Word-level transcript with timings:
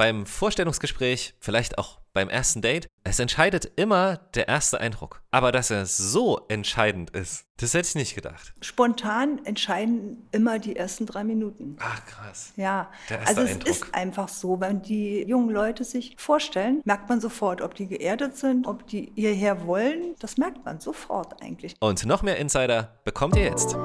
beim 0.00 0.24
Vorstellungsgespräch, 0.24 1.34
vielleicht 1.40 1.76
auch 1.76 1.98
beim 2.14 2.30
ersten 2.30 2.62
Date, 2.62 2.86
es 3.04 3.18
entscheidet 3.18 3.70
immer 3.76 4.16
der 4.34 4.48
erste 4.48 4.80
Eindruck. 4.80 5.20
Aber 5.30 5.52
dass 5.52 5.70
er 5.70 5.84
so 5.84 6.40
entscheidend 6.48 7.10
ist, 7.10 7.44
das 7.58 7.74
hätte 7.74 7.86
ich 7.86 7.94
nicht 7.96 8.14
gedacht. 8.14 8.54
Spontan 8.62 9.44
entscheiden 9.44 10.26
immer 10.32 10.58
die 10.58 10.74
ersten 10.74 11.04
drei 11.04 11.22
Minuten. 11.22 11.76
Ach 11.80 12.02
krass. 12.06 12.54
Ja, 12.56 12.90
Der 13.10 13.18
erste 13.18 13.28
also 13.28 13.42
es 13.42 13.50
Eindruck. 13.50 13.68
ist 13.68 13.94
einfach 13.94 14.28
so, 14.28 14.58
wenn 14.58 14.80
die 14.80 15.22
jungen 15.28 15.50
Leute 15.50 15.84
sich 15.84 16.14
vorstellen, 16.16 16.80
merkt 16.86 17.10
man 17.10 17.20
sofort, 17.20 17.60
ob 17.60 17.74
die 17.74 17.86
geerdet 17.86 18.38
sind, 18.38 18.66
ob 18.66 18.86
die 18.86 19.12
hierher 19.14 19.66
wollen. 19.66 20.14
Das 20.18 20.38
merkt 20.38 20.64
man 20.64 20.80
sofort 20.80 21.42
eigentlich. 21.42 21.74
Und 21.78 22.06
noch 22.06 22.22
mehr 22.22 22.38
Insider 22.38 22.98
bekommt 23.04 23.36
ihr 23.36 23.44
jetzt. 23.44 23.76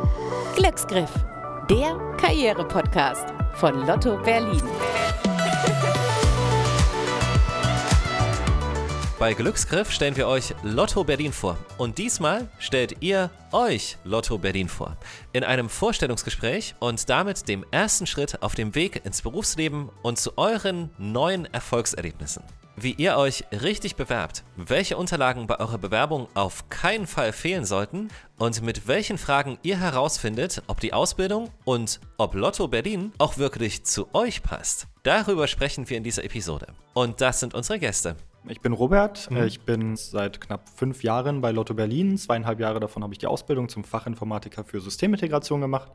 Glücksgriff, 0.55 1.11
der 1.69 1.97
Karriere-Podcast 2.21 3.25
von 3.55 3.85
Lotto 3.85 4.15
Berlin. 4.23 4.63
Bei 9.17 9.33
Glücksgriff 9.33 9.91
stellen 9.91 10.17
wir 10.17 10.27
euch 10.27 10.53
Lotto 10.61 11.05
Berlin 11.05 11.31
vor. 11.31 11.57
Und 11.77 11.97
diesmal 11.97 12.49
stellt 12.59 13.01
ihr 13.01 13.31
euch 13.53 13.97
Lotto 14.03 14.37
Berlin 14.37 14.67
vor. 14.67 14.97
In 15.31 15.45
einem 15.45 15.69
Vorstellungsgespräch 15.69 16.75
und 16.79 17.09
damit 17.09 17.47
dem 17.47 17.65
ersten 17.71 18.07
Schritt 18.07 18.41
auf 18.43 18.55
dem 18.55 18.75
Weg 18.75 19.05
ins 19.05 19.21
Berufsleben 19.21 19.89
und 20.01 20.19
zu 20.19 20.37
euren 20.37 20.89
neuen 20.97 21.45
Erfolgserlebnissen. 21.45 22.43
Wie 22.75 22.91
ihr 22.91 23.15
euch 23.15 23.45
richtig 23.53 23.95
bewerbt, 23.95 24.43
welche 24.57 24.97
Unterlagen 24.97 25.47
bei 25.47 25.61
eurer 25.61 25.77
Bewerbung 25.77 26.27
auf 26.33 26.67
keinen 26.67 27.07
Fall 27.07 27.31
fehlen 27.31 27.63
sollten 27.63 28.09
und 28.37 28.63
mit 28.63 28.85
welchen 28.85 29.17
Fragen 29.17 29.57
ihr 29.63 29.79
herausfindet, 29.79 30.61
ob 30.67 30.81
die 30.81 30.91
Ausbildung 30.91 31.51
und 31.63 32.01
ob 32.17 32.33
Lotto 32.33 32.67
Berlin 32.67 33.13
auch 33.17 33.37
wirklich 33.37 33.85
zu 33.85 34.13
euch 34.13 34.43
passt. 34.43 34.87
Darüber 35.03 35.47
sprechen 35.47 35.89
wir 35.89 35.95
in 35.95 36.03
dieser 36.03 36.25
Episode. 36.25 36.67
Und 36.93 37.21
das 37.21 37.39
sind 37.39 37.53
unsere 37.53 37.79
Gäste. 37.79 38.17
Ich 38.47 38.61
bin 38.61 38.73
Robert, 38.73 39.29
äh, 39.31 39.47
ich 39.47 39.61
bin 39.61 39.95
seit 39.95 40.39
knapp 40.39 40.69
fünf 40.69 41.03
Jahren 41.03 41.41
bei 41.41 41.51
Lotto 41.51 41.73
Berlin. 41.73 42.17
Zweieinhalb 42.17 42.59
Jahre 42.59 42.79
davon 42.79 43.03
habe 43.03 43.13
ich 43.13 43.17
die 43.17 43.27
Ausbildung 43.27 43.69
zum 43.69 43.83
Fachinformatiker 43.83 44.63
für 44.63 44.81
Systemintegration 44.81 45.61
gemacht. 45.61 45.91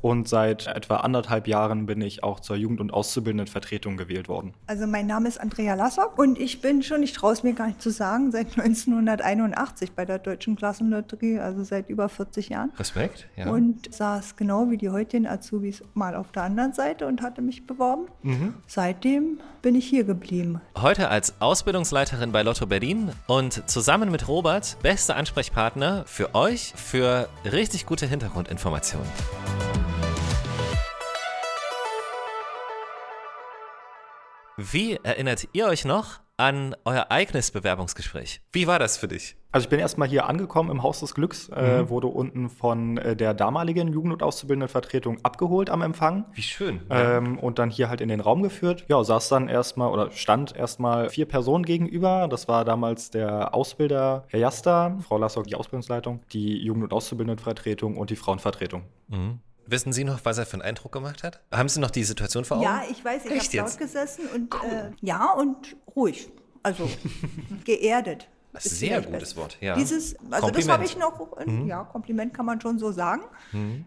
Und 0.00 0.28
seit 0.28 0.66
etwa 0.66 0.96
anderthalb 0.98 1.46
Jahren 1.46 1.86
bin 1.86 2.00
ich 2.00 2.22
auch 2.22 2.40
zur 2.40 2.56
Jugend- 2.56 2.80
und 2.80 2.92
Auszubildendenvertretung 2.92 3.96
gewählt 3.96 4.28
worden. 4.28 4.54
Also 4.66 4.86
mein 4.86 5.06
Name 5.06 5.28
ist 5.28 5.40
Andrea 5.40 5.74
Lassock 5.74 6.18
und 6.18 6.38
ich 6.38 6.60
bin 6.60 6.82
schon, 6.82 7.02
ich 7.02 7.12
traue 7.12 7.32
es 7.32 7.42
mir 7.42 7.52
gar 7.52 7.68
nicht 7.68 7.82
zu 7.82 7.90
sagen, 7.90 8.32
seit 8.32 8.58
1981 8.58 9.92
bei 9.92 10.04
der 10.04 10.18
Deutschen 10.18 10.56
Klassenlotterie, 10.56 11.38
also 11.38 11.64
seit 11.64 11.88
über 11.88 12.08
40 12.08 12.48
Jahren. 12.48 12.70
Respekt. 12.78 13.28
Ja. 13.36 13.50
Und 13.50 13.92
saß 13.92 14.36
genau 14.36 14.70
wie 14.70 14.76
die 14.76 14.90
heutigen 14.90 15.26
Azubis 15.26 15.82
mal 15.94 16.14
auf 16.14 16.32
der 16.32 16.44
anderen 16.44 16.72
Seite 16.72 17.06
und 17.06 17.22
hatte 17.22 17.42
mich 17.42 17.66
beworben. 17.66 18.06
Seitdem 18.66 19.40
bin 19.62 19.74
ich 19.74 19.86
hier 19.86 20.04
geblieben. 20.04 20.60
Heute 20.76 21.08
als 21.08 21.34
Ausbildungsleiterin 21.88 22.32
bei 22.32 22.42
Lotto 22.42 22.66
Berlin 22.66 23.12
und 23.26 23.68
zusammen 23.68 24.10
mit 24.10 24.28
Robert 24.28 24.76
beste 24.82 25.14
Ansprechpartner 25.14 26.04
für 26.06 26.34
euch 26.34 26.74
für 26.76 27.30
richtig 27.46 27.86
gute 27.86 28.06
Hintergrundinformationen. 28.06 29.08
Wie 34.58 34.98
erinnert 35.02 35.48
ihr 35.54 35.66
euch 35.66 35.86
noch 35.86 36.20
an 36.36 36.76
euer 36.84 37.10
eigenes 37.10 37.52
Bewerbungsgespräch? 37.52 38.42
Wie 38.52 38.66
war 38.66 38.78
das 38.78 38.98
für 38.98 39.08
dich? 39.08 39.37
Also 39.50 39.64
ich 39.64 39.70
bin 39.70 39.80
erstmal 39.80 40.08
hier 40.08 40.26
angekommen 40.26 40.70
im 40.70 40.82
Haus 40.82 41.00
des 41.00 41.14
Glücks, 41.14 41.48
äh, 41.48 41.88
wurde 41.88 42.08
unten 42.08 42.50
von 42.50 42.98
äh, 42.98 43.16
der 43.16 43.32
damaligen 43.32 43.88
Jugend- 43.88 44.12
und 44.12 44.22
Auszubildendenvertretung 44.22 45.24
abgeholt 45.24 45.70
am 45.70 45.80
Empfang. 45.80 46.26
Wie 46.34 46.42
schön. 46.42 46.82
Ähm, 46.90 47.38
und 47.38 47.58
dann 47.58 47.70
hier 47.70 47.88
halt 47.88 48.02
in 48.02 48.10
den 48.10 48.20
Raum 48.20 48.42
geführt. 48.42 48.84
Ja, 48.88 49.02
saß 49.02 49.30
dann 49.30 49.48
erstmal 49.48 49.90
oder 49.90 50.10
stand 50.10 50.54
erstmal 50.54 51.08
vier 51.08 51.26
Personen 51.26 51.64
gegenüber. 51.64 52.28
Das 52.28 52.46
war 52.46 52.66
damals 52.66 53.10
der 53.10 53.54
Ausbilder 53.54 54.24
Herr 54.28 54.40
Jasta, 54.40 54.98
Frau 55.00 55.16
Lassock, 55.16 55.46
die 55.46 55.54
Ausbildungsleitung, 55.54 56.20
die 56.32 56.58
Jugend- 56.58 56.84
und 56.84 56.92
Auszubildendenvertretung 56.92 57.96
und 57.96 58.10
die 58.10 58.16
Frauenvertretung. 58.16 58.82
Wissen 59.66 59.92
Sie 59.92 60.04
noch, 60.04 60.20
was 60.24 60.36
er 60.36 60.44
für 60.44 60.54
einen 60.54 60.62
Eindruck 60.62 60.92
gemacht 60.92 61.22
hat? 61.22 61.40
Haben 61.52 61.68
Sie 61.68 61.80
noch 61.80 61.90
die 61.90 62.04
Situation 62.04 62.44
vor 62.44 62.58
Augen? 62.58 62.64
Ja, 62.64 62.82
ich 62.90 63.02
weiß, 63.04 63.24
ich 63.24 63.30
habe 63.30 63.40
jetzt? 63.40 63.54
dort 63.54 63.78
gesessen 63.78 64.24
und 64.34 64.54
äh, 64.54 64.90
ja 65.00 65.32
und 65.32 65.76
ruhig, 65.96 66.30
also 66.62 66.88
geerdet. 67.64 68.28
Ist 68.52 68.78
Sehr 68.78 69.00
gutes 69.02 69.34
besser. 69.34 69.36
Wort, 69.36 69.58
ja. 69.60 69.74
Dieses, 69.76 70.16
also 70.30 70.46
Kompliment. 70.46 70.54
Mhm. 70.54 70.54
das 70.54 70.68
habe 70.68 70.84
ich 70.84 70.96
noch, 70.96 71.36
äh, 71.38 71.66
ja, 71.66 71.84
Kompliment 71.84 72.34
kann 72.34 72.46
man 72.46 72.60
schon 72.60 72.78
so 72.78 72.92
sagen, 72.92 73.22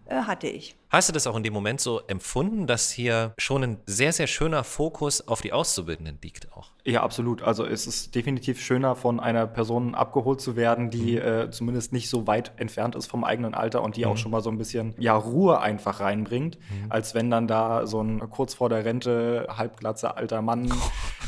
äh, 0.06 0.16
hatte 0.16 0.48
ich. 0.48 0.76
Hast 0.90 1.08
du 1.08 1.14
das 1.14 1.26
auch 1.26 1.38
in 1.38 1.44
dem 1.44 1.54
Moment 1.54 1.80
so 1.80 2.02
empfunden, 2.08 2.68
dass 2.68 2.92
hier 2.92 3.34
schon 3.38 3.64
ein 3.64 3.78
sehr, 3.86 4.12
sehr 4.12 4.28
schöner 4.28 4.66
Fokus 4.66 5.26
auf 5.26 5.40
die 5.42 5.54
Auszubildenden 5.54 6.20
liegt 6.22 6.52
auch? 6.52 6.72
Ja, 6.84 7.02
absolut. 7.02 7.44
Also 7.44 7.66
es 7.66 7.88
ist 7.88 8.14
definitiv 8.14 8.60
schöner, 8.60 8.96
von 8.96 9.20
einer 9.20 9.48
Person 9.48 9.96
abgeholt 9.96 10.42
zu 10.42 10.56
werden, 10.58 10.90
die 10.90 11.16
äh, 11.16 11.50
zumindest 11.50 11.94
nicht 11.94 12.10
so 12.10 12.28
weit 12.28 12.52
entfernt 12.58 12.96
ist 12.96 13.08
vom 13.08 13.24
eigenen 13.24 13.54
Alter 13.54 13.84
und 13.84 13.96
die 13.96 14.06
auch 14.06 14.18
schon 14.18 14.32
mal 14.32 14.42
so 14.42 14.50
ein 14.50 14.58
bisschen 14.58 14.94
ja, 14.98 15.16
Ruhe 15.16 15.62
einfach 15.62 16.02
reinbringt, 16.02 16.58
als 16.90 17.16
wenn 17.16 17.32
dann 17.32 17.48
da 17.48 17.88
so 17.88 18.02
ein 18.02 18.30
kurz 18.30 18.54
vor 18.54 18.68
der 18.68 18.84
Rente 18.84 19.48
halbglatzer 19.50 20.18
alter 20.18 20.42
Mann 20.42 20.74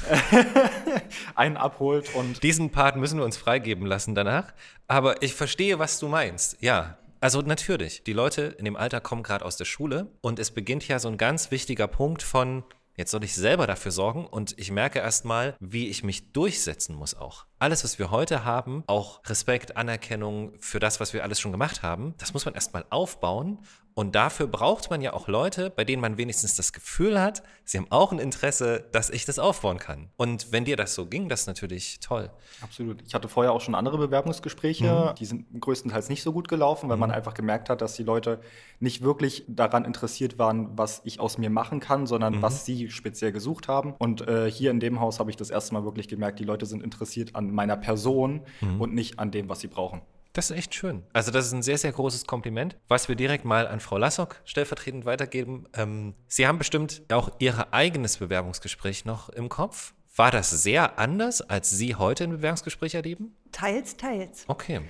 einen 1.35 1.57
abholt 1.57 2.13
und 2.15 2.43
Diesen 2.43 2.69
Part 2.69 2.95
müssen 2.95 3.17
wir 3.17 3.25
uns 3.25 3.37
freigeben 3.37 3.85
lassen 3.85 4.15
danach. 4.15 4.53
Aber 4.87 5.21
ich 5.21 5.33
verstehe, 5.33 5.79
was 5.79 5.99
du 5.99 6.07
meinst. 6.07 6.57
Ja. 6.61 6.97
Also 7.19 7.41
natürlich, 7.41 8.03
die 8.03 8.11
Leute 8.11 8.41
in 8.57 8.65
dem 8.65 8.75
Alter 8.75 8.99
kommen 8.99 9.23
gerade 9.23 9.45
aus 9.45 9.55
der 9.55 9.63
Schule 9.63 10.11
und 10.19 10.39
es 10.39 10.51
beginnt 10.51 10.85
ja 10.89 10.99
so 10.99 11.07
ein 11.07 11.17
ganz 11.17 11.51
wichtiger 11.51 11.87
Punkt 11.87 12.21
von, 12.21 12.65
jetzt 12.97 13.11
soll 13.11 13.23
ich 13.23 13.33
selber 13.33 13.65
dafür 13.65 13.91
sorgen 13.91 14.25
und 14.25 14.59
ich 14.59 14.71
merke 14.71 14.99
erstmal, 14.99 15.55
wie 15.61 15.87
ich 15.87 16.03
mich 16.03 16.33
durchsetzen 16.33 16.95
muss 16.95 17.15
auch. 17.15 17.45
Alles, 17.59 17.85
was 17.85 17.97
wir 17.97 18.11
heute 18.11 18.43
haben, 18.43 18.83
auch 18.87 19.21
Respekt, 19.27 19.77
Anerkennung 19.77 20.53
für 20.59 20.79
das, 20.79 20.99
was 20.99 21.13
wir 21.13 21.23
alles 21.23 21.39
schon 21.39 21.53
gemacht 21.53 21.81
haben, 21.81 22.13
das 22.17 22.33
muss 22.33 22.43
man 22.43 22.55
erstmal 22.55 22.85
aufbauen 22.89 23.59
und 23.95 24.15
dafür 24.15 24.47
braucht 24.47 24.89
man 24.89 25.01
ja 25.01 25.13
auch 25.13 25.27
Leute, 25.27 25.69
bei 25.69 25.83
denen 25.83 26.01
man 26.01 26.17
wenigstens 26.17 26.55
das 26.55 26.73
Gefühl 26.73 27.21
hat, 27.21 27.43
sie 27.63 27.77
haben 27.77 27.87
auch 27.89 28.11
ein 28.11 28.19
Interesse, 28.19 28.85
dass 28.91 29.09
ich 29.09 29.25
das 29.25 29.39
aufbauen 29.39 29.77
kann. 29.77 30.09
Und 30.17 30.51
wenn 30.51 30.65
dir 30.65 30.75
das 30.75 30.95
so 30.95 31.05
ging, 31.05 31.29
das 31.29 31.41
ist 31.41 31.47
natürlich 31.47 31.99
toll. 31.99 32.31
Absolut. 32.61 33.03
Ich 33.05 33.13
hatte 33.13 33.27
vorher 33.27 33.51
auch 33.51 33.61
schon 33.61 33.75
andere 33.75 33.97
Bewerbungsgespräche, 33.97 35.13
die 35.17 35.25
sind 35.25 35.45
größtenteils 35.59 36.09
nicht 36.09 36.23
so 36.23 36.33
gut 36.33 36.47
gelaufen, 36.47 36.89
weil 36.89 36.97
man 36.97 37.11
einfach 37.11 37.33
gemerkt 37.33 37.69
hat, 37.69 37.81
dass 37.81 37.95
die 37.95 38.03
Leute 38.03 38.39
nicht 38.79 39.03
wirklich 39.03 39.45
daran 39.47 39.85
interessiert 39.85 40.39
waren, 40.39 40.77
was 40.77 41.01
ich 41.03 41.19
aus 41.19 41.37
mir 41.37 41.49
machen 41.49 41.79
kann, 41.79 42.07
sondern 42.07 42.41
was 42.41 42.65
sie 42.65 42.89
speziell 42.89 43.31
gesucht 43.31 43.67
haben. 43.67 43.93
Und 43.97 44.27
äh, 44.27 44.49
hier 44.49 44.71
in 44.71 44.79
dem 44.79 44.99
Haus 44.99 45.19
habe 45.19 45.29
ich 45.29 45.37
das 45.37 45.49
erste 45.49 45.73
Mal 45.73 45.83
wirklich 45.83 46.07
gemerkt, 46.07 46.39
die 46.39 46.43
Leute 46.43 46.65
sind 46.65 46.83
interessiert 46.83 47.35
an 47.35 47.51
meiner 47.51 47.77
Person 47.77 48.41
und 48.79 48.93
nicht 48.93 49.19
an 49.19 49.31
dem, 49.31 49.49
was 49.49 49.59
sie 49.59 49.67
brauchen. 49.67 50.01
Das 50.33 50.49
ist 50.49 50.57
echt 50.57 50.73
schön. 50.73 51.03
Also 51.13 51.31
das 51.31 51.45
ist 51.45 51.53
ein 51.53 51.61
sehr, 51.61 51.77
sehr 51.77 51.91
großes 51.91 52.25
Kompliment, 52.25 52.75
was 52.87 53.07
wir 53.07 53.15
direkt 53.15 53.45
mal 53.45 53.67
an 53.67 53.79
Frau 53.79 53.99
Lassock 53.99 54.41
stellvertretend 54.45 55.05
weitergeben. 55.05 55.67
Ähm, 55.75 56.15
Sie 56.27 56.47
haben 56.47 56.57
bestimmt 56.57 57.03
auch 57.11 57.29
Ihr 57.37 57.71
eigenes 57.71 58.17
Bewerbungsgespräch 58.17 59.05
noch 59.05 59.29
im 59.29 59.47
Kopf. 59.47 59.93
War 60.15 60.31
das 60.31 60.49
sehr 60.49 60.97
anders, 60.99 61.41
als 61.41 61.69
Sie 61.69 61.95
heute 61.95 62.23
ein 62.23 62.31
Bewerbungsgespräch 62.31 62.95
erleben? 62.95 63.35
Teils, 63.51 63.95
teils. 63.95 64.45
Okay. 64.47 64.81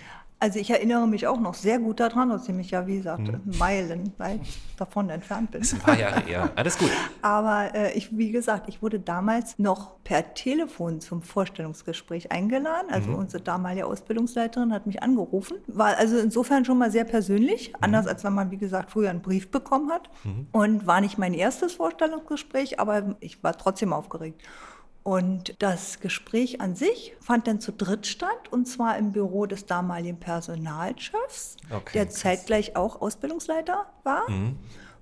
Also 0.43 0.59
ich 0.59 0.69
erinnere 0.71 1.07
mich 1.07 1.25
auch 1.25 1.39
noch 1.39 1.53
sehr 1.53 1.79
gut 1.79 2.01
daran, 2.01 2.27
trotzdem 2.29 2.59
ich 2.59 2.71
ja, 2.71 2.85
wie 2.85 2.97
gesagt, 2.97 3.21
Mhm. 3.21 3.39
meilenweit 3.57 4.41
davon 4.75 5.09
entfernt 5.09 5.51
bin. 5.51 5.61
Das 5.61 5.71
ist 5.71 5.75
ein 5.79 5.79
paar 5.85 5.97
Jahre 5.97 6.21
eher. 6.29 6.51
Alles 6.57 6.77
gut. 6.77 6.89
Aber 7.21 7.73
äh, 7.73 7.93
ich, 7.93 8.17
wie 8.17 8.29
gesagt, 8.29 8.67
ich 8.67 8.81
wurde 8.81 8.99
damals 8.99 9.57
noch 9.57 10.03
per 10.03 10.33
Telefon 10.33 10.99
zum 10.99 11.21
Vorstellungsgespräch 11.21 12.33
eingeladen. 12.33 12.87
Also 12.91 13.11
Mhm. 13.11 13.15
unsere 13.19 13.41
damalige 13.41 13.85
Ausbildungsleiterin 13.85 14.73
hat 14.73 14.85
mich 14.85 15.01
angerufen. 15.01 15.55
War 15.67 15.95
also 15.95 16.17
insofern 16.17 16.65
schon 16.65 16.77
mal 16.77 16.91
sehr 16.91 17.05
persönlich, 17.05 17.69
Mhm. 17.69 17.75
anders 17.79 18.07
als 18.07 18.25
wenn 18.25 18.33
man, 18.33 18.51
wie 18.51 18.57
gesagt, 18.57 18.91
früher 18.91 19.11
einen 19.11 19.21
Brief 19.21 19.49
bekommen 19.49 19.91
hat. 19.91 20.09
Und 20.51 20.85
war 20.85 20.99
nicht 20.99 21.17
mein 21.17 21.33
erstes 21.33 21.71
Vorstellungsgespräch, 21.75 22.81
aber 22.81 23.15
ich 23.21 23.41
war 23.45 23.55
trotzdem 23.57 23.93
aufgeregt. 23.93 24.41
Und 25.03 25.61
das 25.61 25.99
Gespräch 25.99 26.61
an 26.61 26.75
sich 26.75 27.13
fand 27.19 27.45
dann 27.47 27.59
zu 27.59 27.73
dritt 27.73 28.07
statt, 28.07 28.51
und 28.51 28.67
zwar 28.67 28.97
im 28.97 29.11
Büro 29.11 29.45
des 29.45 29.65
damaligen 29.65 30.17
Personalchefs, 30.17 31.57
Okay, 31.69 31.91
der 31.93 32.05
krass. 32.05 32.15
zeitgleich 32.15 32.75
auch 32.77 33.01
Ausbildungsleiter 33.01 33.85
war. 34.03 34.23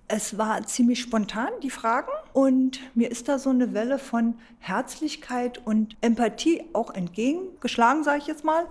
Es 0.08 0.38
war 0.38 0.66
ziemlich 0.66 1.00
spontan, 1.00 1.50
die 1.64 1.70
Fragen. 1.70 2.10
Und 2.34 2.80
mir 2.96 3.12
ist 3.12 3.30
da 3.30 3.38
so 3.40 3.52
eine 3.52 3.74
Welle 3.74 4.00
von 4.00 4.34
Herzlichkeit 4.60 5.62
und 5.66 5.96
Empathie 6.02 6.64
auch 6.74 6.94
entgegengeschlagen, 6.94 8.04
sage 8.04 8.18
ich 8.18 8.28
jetzt 8.28 8.44
mal. 8.44 8.66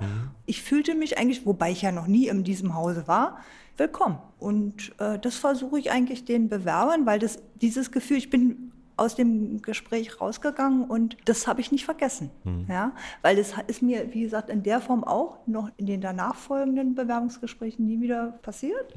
Ich 0.47 0.63
fühlte 0.63 0.95
mich 0.97 1.17
eigentlich, 1.17 1.47
wobei 1.47 1.71
ich 1.71 1.81
ja 1.83 1.93
noch 1.93 2.09
nie 2.09 2.27
in 2.27 2.43
diesem 2.45 2.75
Hause 2.75 3.07
war, 3.07 3.39
willkommen. 3.77 4.19
Und 4.39 4.93
äh, 4.99 5.19
das 5.19 5.37
versuche 5.37 5.79
ich 5.79 5.91
eigentlich 5.93 6.25
den 6.25 6.49
Bewerbern, 6.49 7.07
weil 7.07 7.19
das, 7.21 7.39
dieses 7.55 7.93
Gefühl, 7.93 8.19
ich 8.19 8.29
bin 8.31 8.73
aus 9.01 9.15
dem 9.15 9.63
Gespräch 9.63 10.21
rausgegangen 10.21 10.85
und 10.85 11.17
das 11.25 11.47
habe 11.47 11.61
ich 11.61 11.73
nicht 11.73 11.87
vergessen. 11.87 12.31
Ja, 12.69 12.93
weil 13.23 13.35
das 13.37 13.55
ist 13.67 13.81
mir, 13.81 14.13
wie 14.13 14.23
gesagt, 14.23 14.51
in 14.51 14.63
der 14.63 14.81
Form 14.81 15.05
auch 15.05 15.39
noch 15.47 15.71
in 15.79 15.87
den 15.87 16.01
danach 16.01 16.35
folgenden 16.35 16.95
Bewerbungsgesprächen 16.95 17.87
nie 17.87 18.01
wieder 18.01 18.39
passiert. 18.43 18.95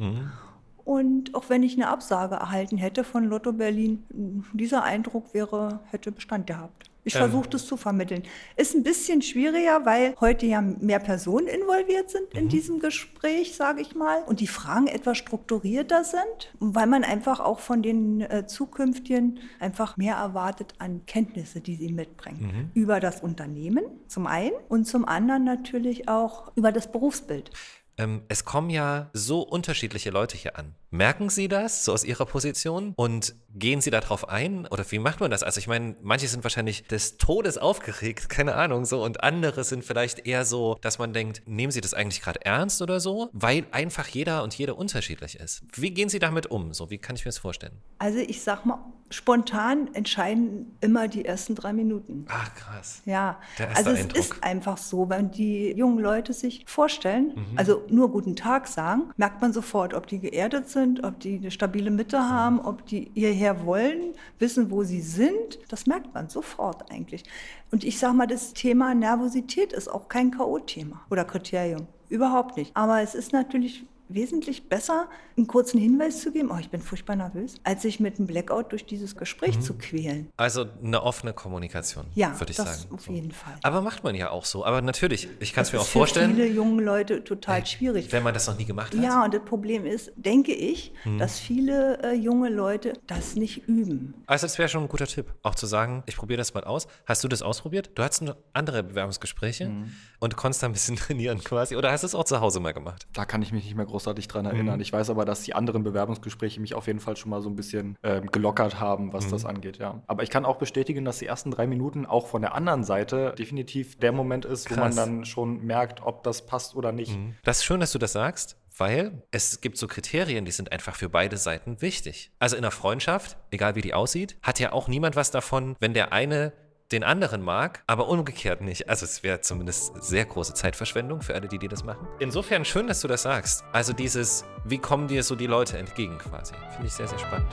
Und 0.84 1.34
auch 1.34 1.50
wenn 1.50 1.64
ich 1.64 1.76
eine 1.76 1.88
Absage 1.88 2.36
erhalten 2.36 2.78
hätte 2.78 3.06
von 3.06 3.24
Lotto 3.24 3.54
Berlin, 3.54 4.04
dieser 4.52 4.84
Eindruck 4.84 5.34
wäre, 5.34 5.80
hätte 5.90 6.12
Bestand 6.12 6.48
gehabt. 6.48 6.92
Ich 7.06 7.16
Ähm. 7.16 7.22
versuche 7.22 7.50
das 7.50 7.66
zu 7.66 7.76
vermitteln. 7.78 8.24
Ist 8.56 8.76
ein 8.76 8.84
bisschen 8.84 9.22
schwieriger, 9.22 9.86
weil 9.86 10.16
heute 10.22 10.46
ja 10.46 10.62
mehr 10.62 11.00
Personen 11.00 11.48
involviert 11.48 12.10
sind 12.10 12.34
Mhm. 12.34 12.40
in 12.40 12.50
diesem 12.50 12.80
Gespräch, 12.80 13.56
sage 13.56 13.82
ich 13.82 13.94
mal, 13.96 14.24
und 14.24 14.40
die 14.40 14.48
Fragen 14.48 14.88
etwas 14.88 15.18
strukturierter 15.18 16.04
sind, 16.04 16.54
weil 16.60 16.88
man 16.88 17.04
einfach 17.04 17.40
auch 17.40 17.60
von 17.60 17.82
den 17.82 18.22
äh, 18.22 18.46
Zukünftigen 18.48 19.40
einfach 19.60 19.98
mehr 19.98 20.16
erwartet 20.16 20.74
an 20.80 21.06
Kenntnisse, 21.06 21.60
die 21.62 21.76
sie 21.76 21.92
mitbringen. 21.92 22.72
Mhm. 22.74 22.82
Über 22.82 23.00
das 23.00 23.22
Unternehmen 23.22 23.84
zum 24.08 24.28
einen 24.28 24.54
und 24.70 24.86
zum 24.86 25.06
anderen 25.06 25.44
natürlich 25.44 26.08
auch 26.08 26.52
über 26.56 26.72
das 26.72 26.92
Berufsbild. 26.92 27.52
Ähm, 27.98 28.22
es 28.28 28.44
kommen 28.46 28.70
ja 28.70 29.10
so 29.14 29.42
unterschiedliche 29.42 30.10
Leute 30.10 30.36
hier 30.38 30.58
an. 30.58 30.74
Merken 30.94 31.30
Sie 31.32 31.48
das 31.48 31.86
so 31.86 31.92
aus 31.92 32.04
Ihrer 32.04 32.28
Position 32.28 32.94
und 32.96 33.34
gehen 33.56 33.82
Sie 33.82 33.90
darauf 33.90 34.30
ein? 34.30 34.68
Oder 34.68 34.86
wie 34.92 35.00
macht 35.00 35.22
man 35.22 35.32
das? 35.32 35.42
Also 35.42 35.58
ich 35.58 35.68
meine, 35.68 35.96
manche 36.04 36.28
sind 36.28 36.44
wahrscheinlich 36.44 36.84
des 36.86 37.18
Todes 37.18 37.58
aufgeregt, 37.58 38.30
keine 38.30 38.54
Ahnung 38.54 38.86
so, 38.86 39.04
und 39.04 39.24
andere 39.24 39.64
sind 39.64 39.84
vielleicht 39.84 40.28
eher 40.28 40.46
so, 40.46 40.78
dass 40.82 41.00
man 41.00 41.12
denkt, 41.12 41.42
nehmen 41.48 41.72
Sie 41.72 41.82
das 41.82 41.96
eigentlich 41.96 42.22
gerade 42.22 42.46
ernst 42.46 42.80
oder 42.84 43.00
so? 43.00 43.30
Weil 43.34 43.66
einfach 43.72 44.08
jeder 44.08 44.44
und 44.44 44.54
jede 44.54 44.76
unterschiedlich 44.76 45.40
ist. 45.40 45.64
Wie 45.74 45.90
gehen 45.90 46.10
Sie 46.10 46.20
damit 46.20 46.52
um? 46.52 46.74
So, 46.76 46.92
wie 46.92 47.00
kann 47.00 47.16
ich 47.16 47.26
mir 47.26 47.30
das 47.30 47.40
vorstellen? 47.40 47.74
Also 47.98 48.20
ich 48.20 48.44
sag 48.44 48.64
mal, 48.64 48.78
spontan 49.10 49.92
entscheiden 49.96 50.78
immer 50.82 51.08
die 51.08 51.26
ersten 51.26 51.56
drei 51.56 51.74
Minuten. 51.74 52.26
Ach 52.30 52.54
krass. 52.54 53.02
Ja, 53.06 53.40
also 53.76 53.90
es 53.92 54.02
Eindruck. 54.02 54.18
ist 54.20 54.44
einfach 54.44 54.78
so, 54.78 55.10
wenn 55.10 55.32
die 55.32 55.72
jungen 55.72 56.00
Leute 56.00 56.34
sich 56.34 56.64
vorstellen, 56.68 57.34
Mhm. 57.36 57.58
also 57.58 57.84
nur 57.90 58.12
guten 58.12 58.36
Tag 58.36 58.68
sagen, 58.68 59.12
merkt 59.18 59.42
man 59.42 59.54
sofort, 59.54 59.94
ob 59.96 60.06
die 60.08 60.20
geerdet 60.20 60.70
sind, 60.70 60.83
ob 61.04 61.20
die 61.20 61.38
eine 61.38 61.52
stabile 61.52 61.92
Mitte 61.92 62.30
haben, 62.30 62.60
ob 62.60 62.86
die 62.86 63.12
hierher 63.14 63.66
wollen, 63.66 64.14
wissen, 64.40 64.72
wo 64.72 64.84
sie 64.84 65.02
sind. 65.02 65.60
Das 65.70 65.86
merkt 65.86 66.14
man 66.14 66.30
sofort 66.30 66.92
eigentlich. 66.92 67.24
Und 67.72 67.84
ich 67.84 68.00
sage 68.00 68.16
mal, 68.16 68.28
das 68.28 68.54
Thema 68.54 68.94
Nervosität 68.94 69.74
ist 69.74 69.88
auch 69.88 70.08
kein 70.08 70.32
K.O.-Thema 70.32 71.00
oder 71.10 71.26
Kriterium. 71.26 71.88
Überhaupt 72.10 72.58
nicht. 72.58 72.76
Aber 72.76 73.02
es 73.02 73.16
ist 73.16 73.34
natürlich 73.34 73.86
wesentlich 74.14 74.70
besser, 74.70 75.08
einen 75.38 75.48
kurzen 75.48 75.80
Hinweis 75.80 76.22
zu 76.22 76.32
geben, 76.32 76.50
oh, 76.52 76.58
ich 76.60 76.70
bin 76.70 76.82
furchtbar 76.82 77.16
nervös, 77.16 77.56
als 77.64 77.82
sich 77.82 78.00
mit 78.00 78.18
einem 78.18 78.28
Blackout 78.28 78.72
durch 78.72 78.86
dieses 78.86 79.16
Gespräch 79.16 79.60
zu 79.62 79.74
quälen. 79.76 80.30
Also 80.38 80.66
eine 80.84 81.02
offene 81.04 81.34
Kommunikation, 81.34 82.06
Ja, 82.16 82.40
würde 82.40 82.52
ich 82.52 82.58
das 82.58 82.82
sagen. 82.84 82.94
auf 82.96 83.08
jeden 83.08 83.32
Fall. 83.32 83.54
Aber 83.64 83.82
macht 83.82 84.04
man 84.04 84.16
ja 84.16 84.30
auch 84.32 84.46
so. 84.46 84.66
Aber 84.66 84.82
natürlich, 84.82 85.28
ich 85.40 85.54
kann 85.54 85.64
es 85.64 85.72
mir 85.74 85.80
auch 85.80 85.84
ist 85.84 85.90
für 85.90 86.00
vorstellen, 86.00 86.36
viele 86.36 86.48
junge 86.48 86.84
Leute 86.84 87.24
total 87.24 87.66
schwierig. 87.66 88.12
wenn 88.12 88.24
man 88.24 88.34
das 88.34 88.48
noch 88.48 88.58
nie 88.58 88.66
gemacht 88.66 88.94
hat. 88.94 89.02
Ja, 89.04 89.24
und 89.24 89.34
das 89.34 89.44
Problem 89.46 89.86
ist, 89.86 90.12
denke 90.16 90.54
ich, 90.54 90.92
Hm. 91.04 91.18
dass 91.18 91.40
viele 91.40 92.02
äh, 92.04 92.14
junge 92.14 92.50
Leute 92.50 92.94
das 93.08 93.36
nicht 93.36 93.68
üben. 93.68 94.14
Also 94.28 94.46
das 94.46 94.58
wäre 94.58 94.70
schon 94.70 94.84
ein 94.84 94.90
guter 94.90 95.08
Tipp, 95.08 95.34
auch 95.44 95.56
zu 95.56 95.66
sagen, 95.66 96.04
ich 96.06 96.16
probiere 96.16 96.38
das 96.38 96.54
mal 96.54 96.64
aus. 96.64 96.88
Hast 97.06 97.24
du 97.24 97.28
das 97.28 97.42
ausprobiert? 97.42 97.92
Du 97.96 98.04
hattest 98.04 98.22
noch 98.22 98.36
andere 98.54 98.84
Bewerbungsgespräche 98.84 99.70
Mhm. 99.70 99.92
und 100.20 100.36
konntest 100.38 100.64
da 100.64 100.68
ein 100.68 100.74
bisschen 100.74 100.96
trainieren 100.98 101.40
quasi. 101.44 101.76
Oder 101.76 101.92
hast 101.92 102.02
du 102.04 102.08
es 102.08 102.16
auch 102.16 102.26
zu 102.26 102.40
Hause 102.42 102.60
mal 102.60 102.74
gemacht? 102.74 103.08
Da 103.14 103.26
kann 103.26 103.42
ich 103.42 103.52
mich 103.52 103.64
nicht 103.66 103.76
mehr 103.76 103.86
großartig 104.04 104.28
dran 104.28 104.46
Mhm. 104.46 104.52
erinnern. 104.52 104.80
Ich 104.82 104.92
weiß 104.92 105.10
aber, 105.10 105.24
dass 105.26 105.44
die 105.44 105.56
anderen 105.56 105.84
Bewerbungsgespräche 105.84 106.60
mich 106.60 106.74
auf 106.76 106.88
jeden 106.88 107.00
Fall 107.00 107.16
schon 107.18 107.30
mal 107.30 107.42
so 107.42 107.50
ein 107.50 107.56
bisschen 107.56 107.98
ähm, 108.04 108.28
gelockert 108.32 108.80
haben, 108.80 109.14
was 109.14 109.28
Mhm. 109.28 109.32
das 109.32 109.46
angeht, 109.46 109.78
ja. 109.78 110.02
Aber 110.08 110.24
ich 110.24 110.30
kann 110.30 110.46
auch 110.46 110.58
bestätigen, 110.58 111.06
dass 111.06 111.20
die 111.20 111.26
ersten 111.26 111.52
drei 111.52 111.68
Minuten 111.68 112.06
auch 112.06 112.28
von 112.28 112.42
der 112.42 112.54
anderen 112.54 112.84
Seite 112.84 113.34
definitiv 113.38 113.98
der 114.00 114.12
Moment 114.12 114.46
ist, 114.46 114.70
wo 114.70 114.76
man 114.76 114.86
Krass. 114.86 114.96
dann 114.96 115.26
schon 115.26 115.64
merkt, 115.66 116.02
ob 116.04 116.24
das 116.24 116.46
passt 116.46 116.76
oder 116.76 116.92
nicht. 116.92 117.18
Das 117.44 117.60
ist 117.60 117.64
schön, 117.64 117.80
dass 117.80 117.92
du 117.92 118.00
das 118.00 118.12
sagst, 118.14 118.58
weil 118.78 119.22
es 119.32 119.62
gibt 119.62 119.78
so 119.78 119.88
Kriterien, 119.88 120.46
die 120.46 120.52
sind 120.52 120.72
einfach 120.72 120.96
für 120.96 121.08
beide 121.08 121.38
Seiten 121.38 121.82
wichtig. 121.82 122.32
Also 122.40 122.56
in 122.58 122.64
einer 122.64 122.72
Freundschaft, 122.72 123.38
egal 123.52 123.76
wie 123.76 123.82
die 123.82 123.94
aussieht, 123.94 124.36
hat 124.42 124.60
ja 124.60 124.72
auch 124.74 124.88
niemand 124.88 125.16
was 125.16 125.32
davon, 125.32 125.76
wenn 125.80 125.94
der 125.94 126.12
eine 126.12 126.52
den 126.94 127.04
anderen 127.04 127.42
mag, 127.42 127.84
aber 127.88 128.08
umgekehrt 128.08 128.62
nicht. 128.62 128.88
Also 128.88 129.06
es 129.06 129.24
wäre 129.24 129.42
zumindest 129.42 130.02
sehr 130.02 130.26
große 130.26 130.54
Zeitverschwendung 130.54 131.22
für 131.22 131.34
alle, 131.36 131.48
die, 131.48 131.58
die 131.58 131.68
das 131.68 131.84
machen. 131.84 132.08
Insofern 132.20 132.64
schön, 132.64 132.88
dass 132.88 133.02
du 133.02 133.08
das 133.08 133.24
sagst. 133.24 133.66
Also 133.74 133.92
dieses, 133.92 134.46
wie 134.64 134.78
kommen 134.78 135.08
dir 135.08 135.24
so 135.24 135.36
die 135.36 135.48
Leute 135.48 135.78
entgegen 135.78 136.18
quasi. 136.20 136.54
Finde 136.72 136.88
ich 136.88 136.94
sehr, 136.94 137.08
sehr 137.08 137.20
spannend. 137.20 137.48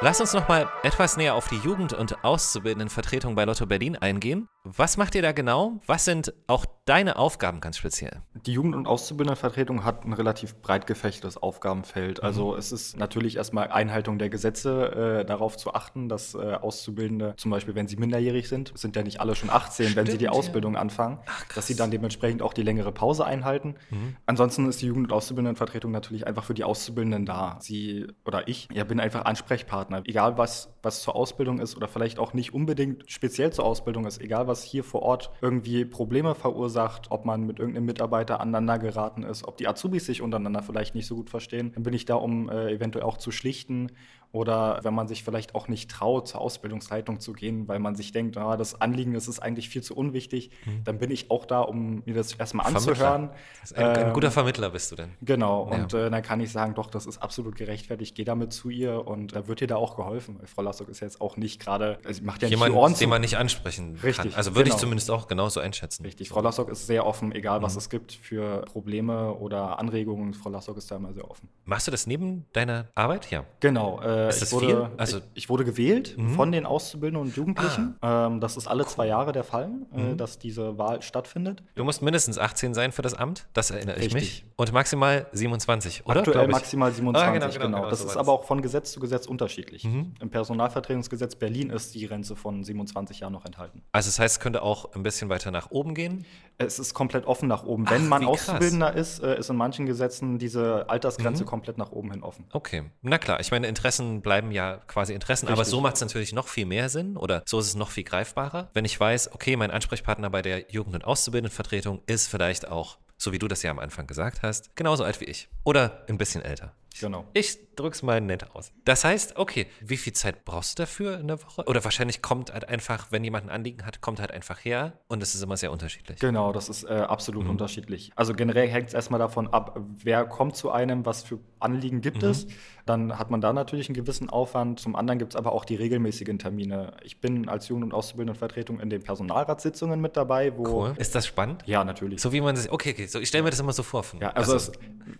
Lass 0.00 0.20
uns 0.20 0.34
noch 0.34 0.48
mal 0.48 0.70
etwas 0.82 1.16
näher 1.16 1.34
auf 1.34 1.48
die 1.48 1.56
Jugend- 1.56 1.94
und 1.94 2.22
Auszubildendenvertretung 2.22 3.34
bei 3.34 3.46
Lotto 3.46 3.64
Berlin 3.64 3.96
eingehen. 3.96 4.48
Was 4.66 4.96
macht 4.96 5.14
ihr 5.14 5.20
da 5.20 5.32
genau? 5.32 5.82
Was 5.86 6.06
sind 6.06 6.32
auch 6.46 6.64
deine 6.86 7.16
Aufgaben 7.16 7.60
ganz 7.60 7.76
speziell? 7.76 8.22
Die 8.46 8.52
Jugend- 8.54 8.74
und 8.74 8.86
Auszubildendenvertretung 8.86 9.84
hat 9.84 10.06
ein 10.06 10.14
relativ 10.14 10.56
breit 10.62 10.86
gefächertes 10.86 11.36
Aufgabenfeld. 11.36 12.18
Mhm. 12.18 12.24
Also 12.24 12.56
es 12.56 12.72
ist 12.72 12.96
natürlich 12.96 13.36
erstmal 13.36 13.68
Einhaltung 13.68 14.18
der 14.18 14.30
Gesetze, 14.30 15.20
äh, 15.20 15.24
darauf 15.26 15.58
zu 15.58 15.74
achten, 15.74 16.08
dass 16.08 16.34
äh, 16.34 16.54
Auszubildende, 16.54 17.34
zum 17.36 17.50
Beispiel 17.50 17.74
wenn 17.74 17.88
sie 17.88 17.96
minderjährig 17.96 18.48
sind, 18.48 18.72
sind 18.74 18.96
ja 18.96 19.02
nicht 19.02 19.20
alle 19.20 19.34
schon 19.34 19.50
18, 19.50 19.96
wenn 19.96 20.06
sie 20.06 20.12
die 20.12 20.16
Stimmt, 20.16 20.22
ja. 20.22 20.30
Ausbildung 20.30 20.76
anfangen, 20.76 21.18
dass 21.54 21.66
sie 21.66 21.76
dann 21.76 21.90
dementsprechend 21.90 22.40
auch 22.40 22.54
die 22.54 22.62
längere 22.62 22.90
Pause 22.90 23.26
einhalten. 23.26 23.74
Mhm. 23.90 24.16
Ansonsten 24.24 24.66
ist 24.66 24.80
die 24.80 24.86
Jugend- 24.86 25.08
und 25.08 25.12
Auszubildendenvertretung 25.12 25.92
natürlich 25.92 26.26
einfach 26.26 26.44
für 26.44 26.54
die 26.54 26.64
Auszubildenden 26.64 27.26
da. 27.26 27.58
Sie 27.60 28.06
oder 28.24 28.48
ich, 28.48 28.68
ja, 28.72 28.84
bin 28.84 28.98
einfach 28.98 29.26
Ansprechpartner. 29.26 30.04
Egal 30.06 30.38
was, 30.38 30.72
was 30.82 31.02
zur 31.02 31.16
Ausbildung 31.16 31.60
ist 31.60 31.76
oder 31.76 31.86
vielleicht 31.86 32.18
auch 32.18 32.32
nicht 32.32 32.54
unbedingt 32.54 33.04
speziell 33.10 33.52
zur 33.52 33.66
Ausbildung 33.66 34.06
ist, 34.06 34.22
egal 34.22 34.46
was 34.46 34.53
hier 34.62 34.84
vor 34.84 35.02
Ort 35.02 35.30
irgendwie 35.40 35.84
Probleme 35.84 36.34
verursacht, 36.34 37.10
ob 37.10 37.24
man 37.24 37.46
mit 37.46 37.58
irgendeinem 37.58 37.86
Mitarbeiter 37.86 38.40
aneinander 38.40 38.78
geraten 38.78 39.22
ist, 39.22 39.46
ob 39.46 39.56
die 39.56 39.66
Azubis 39.66 40.06
sich 40.06 40.22
untereinander 40.22 40.62
vielleicht 40.62 40.94
nicht 40.94 41.06
so 41.06 41.16
gut 41.16 41.30
verstehen, 41.30 41.72
dann 41.74 41.82
bin 41.82 41.94
ich 41.94 42.04
da, 42.04 42.14
um 42.14 42.48
äh, 42.48 42.72
eventuell 42.72 43.04
auch 43.04 43.18
zu 43.18 43.30
schlichten 43.30 43.90
oder 44.34 44.80
wenn 44.82 44.94
man 44.94 45.06
sich 45.06 45.22
vielleicht 45.22 45.54
auch 45.54 45.68
nicht 45.68 45.90
traut, 45.90 46.26
zur 46.26 46.40
Ausbildungsleitung 46.40 47.20
zu 47.20 47.32
gehen, 47.32 47.68
weil 47.68 47.78
man 47.78 47.94
sich 47.94 48.10
denkt, 48.10 48.36
ah, 48.36 48.56
das 48.56 48.80
Anliegen 48.80 49.14
das 49.14 49.28
ist 49.28 49.38
eigentlich 49.38 49.68
viel 49.68 49.82
zu 49.82 49.94
unwichtig, 49.96 50.50
dann 50.84 50.98
bin 50.98 51.10
ich 51.12 51.30
auch 51.30 51.46
da, 51.46 51.60
um 51.60 52.02
mir 52.04 52.14
das 52.14 52.32
erstmal 52.34 52.66
anzuhören. 52.66 53.30
Ein, 53.76 53.84
ein 53.84 54.06
Ähm, 54.08 54.12
guter 54.12 54.32
Vermittler 54.32 54.70
bist 54.70 54.90
du 54.90 54.96
denn. 54.96 55.10
Genau, 55.22 55.68
Ja. 55.70 55.76
und 55.76 55.94
äh, 55.94 56.10
dann 56.10 56.22
kann 56.22 56.40
ich 56.40 56.50
sagen, 56.50 56.74
doch, 56.74 56.90
das 56.90 57.06
ist 57.06 57.18
absolut 57.22 57.54
gerechtfertigt, 57.54 58.16
geh 58.16 58.24
damit 58.24 58.52
zu 58.52 58.70
ihr 58.70 59.06
und 59.06 59.36
da 59.36 59.46
wird 59.46 59.60
ihr 59.60 59.68
da 59.68 59.76
auch 59.76 59.94
geholfen. 59.96 60.40
Frau 60.52 60.62
Lassock 60.62 60.88
ist 60.88 60.98
jetzt 61.00 61.20
auch 61.20 61.36
nicht 61.36 61.60
gerade, 61.60 61.98
also 62.04 62.22
macht 62.24 62.42
ja 62.42 62.46
nicht 62.48 62.56
Jemand, 62.58 62.72
die 62.72 62.76
Ohren 62.76 62.94
den 62.94 63.08
man 63.08 63.20
nicht 63.20 63.36
ansprechen 63.38 63.94
kann. 63.96 64.04
Richtig, 64.04 64.36
Also 64.36 64.56
würde 64.56 64.62
ich 64.68 64.74
genau. 64.74 64.80
zumindest 64.80 65.10
auch 65.12 65.28
genauso 65.28 65.60
einschätzen. 65.60 66.02
Richtig, 66.04 66.28
Frau 66.30 66.40
Lassock 66.40 66.68
ist 66.70 66.86
sehr 66.88 67.06
offen, 67.06 67.30
egal 67.32 67.60
Mhm. 67.60 67.62
was 67.62 67.76
es 67.76 67.88
gibt 67.88 68.12
für 68.12 68.62
Probleme 68.62 69.32
oder 69.34 69.78
Anregungen. 69.78 70.34
Frau 70.34 70.50
Lassock 70.50 70.76
ist 70.76 70.90
da 70.90 70.96
immer 70.96 71.12
sehr 71.12 71.30
offen. 71.30 71.48
Machst 71.66 71.86
du 71.86 71.92
das 71.92 72.08
neben 72.08 72.46
deiner 72.52 72.88
Arbeit? 72.96 73.30
Ja. 73.30 73.44
Genau. 73.60 74.00
Äh, 74.02 74.23
Ist 74.28 74.36
ich 74.36 74.40
das 74.40 74.52
wurde, 74.52 74.66
viel? 74.66 74.88
Also- 74.96 75.18
ich, 75.18 75.24
ich 75.34 75.48
wurde 75.48 75.64
gewählt 75.64 76.16
Mhm. 76.16 76.34
von 76.34 76.52
den 76.52 76.66
Auszubildenden 76.66 77.28
und 77.28 77.36
Jugendlichen. 77.36 77.96
Ah. 78.00 78.26
Ähm, 78.26 78.40
das 78.40 78.56
ist 78.56 78.66
alle 78.66 78.86
zwei 78.86 79.06
Jahre 79.06 79.32
der 79.32 79.44
Fall, 79.44 79.68
Mhm. 79.68 80.12
äh, 80.12 80.16
dass 80.16 80.38
diese 80.38 80.78
Wahl 80.78 81.02
stattfindet. 81.02 81.62
Du 81.74 81.84
musst 81.84 82.02
mindestens 82.02 82.38
18 82.38 82.74
sein 82.74 82.92
für 82.92 83.02
das 83.02 83.14
Amt, 83.14 83.46
das 83.52 83.70
erinnere 83.70 83.96
ich 83.96 84.14
Richtig. 84.14 84.14
mich. 84.22 84.44
Und 84.56 84.72
maximal 84.72 85.26
27, 85.32 86.06
oder? 86.06 86.20
Aktuell 86.20 86.46
ich. 86.46 86.52
maximal 86.52 86.92
27, 86.92 87.28
Ah, 87.28 87.32
genau. 87.32 87.46
genau, 87.46 87.58
genau, 87.66 87.76
genau, 87.78 87.90
das 87.90 88.00
so 88.00 88.06
ist 88.08 88.16
aber 88.16 88.32
auch 88.32 88.44
von 88.44 88.62
Gesetz 88.62 88.92
zu 88.92 89.00
Gesetz 89.00 89.26
unterschiedlich. 89.26 89.84
Mhm. 89.84 90.14
Im 90.20 90.30
Personalvertretungsgesetz 90.30 91.34
Berlin 91.36 91.70
ist 91.70 91.94
die 91.94 92.06
Grenze 92.06 92.36
von 92.36 92.62
27 92.64 93.20
Jahren 93.20 93.32
noch 93.32 93.44
enthalten. 93.44 93.82
Also 93.92 94.08
das 94.08 94.18
heißt, 94.18 94.36
es 94.36 94.40
könnte 94.40 94.62
auch 94.62 94.94
ein 94.94 95.02
bisschen 95.02 95.28
weiter 95.28 95.50
nach 95.50 95.70
oben 95.70 95.94
gehen. 95.94 96.24
Es 96.56 96.78
ist 96.78 96.94
komplett 96.94 97.26
offen 97.26 97.48
nach 97.48 97.64
oben. 97.64 97.88
Wenn 97.90 98.04
Ach, 98.04 98.08
man 98.10 98.22
wie 98.22 98.26
krass. 98.26 98.48
Auszubildender 98.48 98.94
ist, 98.94 99.20
äh, 99.22 99.38
ist 99.38 99.50
in 99.50 99.56
manchen 99.56 99.86
Gesetzen 99.86 100.38
diese 100.38 100.88
Altersgrenze 100.88 101.42
Mhm. 101.42 101.48
komplett 101.48 101.78
nach 101.78 101.90
oben 101.90 102.12
hin 102.12 102.22
offen. 102.22 102.44
Okay, 102.52 102.84
na 103.02 103.18
klar. 103.18 103.40
Ich 103.40 103.50
meine, 103.50 103.66
Interessen 103.66 104.03
bleiben 104.22 104.50
ja 104.50 104.76
quasi 104.86 105.12
Interessen, 105.14 105.46
aber 105.48 105.58
Richtig. 105.58 105.70
so 105.70 105.80
macht 105.80 105.96
es 105.96 106.00
natürlich 106.00 106.32
noch 106.32 106.48
viel 106.48 106.66
mehr 106.66 106.88
Sinn 106.88 107.16
oder 107.16 107.42
so 107.46 107.58
ist 107.58 107.66
es 107.66 107.74
noch 107.74 107.90
viel 107.90 108.04
greifbarer, 108.04 108.70
wenn 108.74 108.84
ich 108.84 108.98
weiß, 108.98 109.32
okay, 109.32 109.56
mein 109.56 109.70
Ansprechpartner 109.70 110.30
bei 110.30 110.42
der 110.42 110.70
Jugend- 110.70 110.94
und 110.94 111.04
Auszubildendenvertretung 111.04 112.02
ist 112.06 112.28
vielleicht 112.28 112.68
auch, 112.68 112.98
so 113.16 113.32
wie 113.32 113.38
du 113.38 113.48
das 113.48 113.62
ja 113.62 113.70
am 113.70 113.78
Anfang 113.78 114.06
gesagt 114.06 114.42
hast, 114.42 114.74
genauso 114.76 115.04
alt 115.04 115.20
wie 115.20 115.26
ich 115.26 115.48
oder 115.64 116.04
ein 116.08 116.18
bisschen 116.18 116.42
älter. 116.42 116.72
Genau. 117.00 117.24
Ich 117.32 117.58
drück's 117.74 118.02
mal 118.02 118.20
nett 118.20 118.54
aus. 118.54 118.72
Das 118.84 119.04
heißt, 119.04 119.36
okay, 119.36 119.66
wie 119.80 119.96
viel 119.96 120.12
Zeit 120.12 120.44
brauchst 120.44 120.78
du 120.78 120.82
dafür 120.82 121.18
in 121.18 121.26
der 121.26 121.42
Woche? 121.42 121.64
Oder 121.66 121.82
wahrscheinlich 121.82 122.22
kommt 122.22 122.52
halt 122.52 122.68
einfach, 122.68 123.10
wenn 123.10 123.24
jemand 123.24 123.46
ein 123.46 123.50
Anliegen 123.50 123.84
hat, 123.84 124.00
kommt 124.00 124.20
halt 124.20 124.30
einfach 124.30 124.64
her 124.64 124.92
und 125.08 125.22
es 125.22 125.34
ist 125.34 125.42
immer 125.42 125.56
sehr 125.56 125.72
unterschiedlich. 125.72 126.20
Genau, 126.20 126.52
das 126.52 126.68
ist 126.68 126.84
äh, 126.84 126.94
Mhm. 126.94 127.00
absolut 127.04 127.48
unterschiedlich. 127.48 128.12
Also 128.14 128.32
generell 128.34 128.68
hängt 128.68 128.88
es 128.88 128.94
erstmal 128.94 129.18
davon 129.18 129.48
ab, 129.48 129.76
wer 130.02 130.24
kommt 130.24 130.54
zu 130.56 130.70
einem, 130.70 131.04
was 131.04 131.24
für 131.24 131.40
Anliegen 131.58 132.00
gibt 132.00 132.22
Mhm. 132.22 132.28
es. 132.28 132.46
Dann 132.86 133.18
hat 133.18 133.30
man 133.30 133.40
da 133.40 133.52
natürlich 133.52 133.88
einen 133.88 133.96
gewissen 133.96 134.28
Aufwand. 134.30 134.78
Zum 134.78 134.94
anderen 134.94 135.18
gibt 135.18 135.32
es 135.32 135.36
aber 135.36 135.52
auch 135.52 135.64
die 135.64 135.74
regelmäßigen 135.74 136.38
Termine. 136.38 136.92
Ich 137.02 137.20
bin 137.20 137.48
als 137.48 137.68
Jugend- 137.68 137.84
und 137.86 137.92
Auszubildendenvertretung 137.94 138.78
in 138.78 138.90
den 138.90 139.02
Personalratssitzungen 139.02 140.00
mit 140.00 140.16
dabei, 140.16 140.56
wo. 140.56 140.64
Cool. 140.84 140.94
Ist 140.98 141.14
das 141.14 141.26
spannend? 141.26 141.62
Ja, 141.66 141.82
natürlich. 141.82 142.20
So 142.20 142.32
wie 142.32 142.40
man 142.40 142.54
sich, 142.56 142.70
okay, 142.70 142.90
okay, 142.92 143.06
so 143.06 143.18
ich 143.18 143.28
stelle 143.28 143.42
mir 143.42 143.50
das 143.50 143.58
immer 143.60 143.72
so 143.72 143.82
vor. 143.82 144.04
Ja, 144.20 144.30
also, 144.32 144.54
es, 144.54 144.70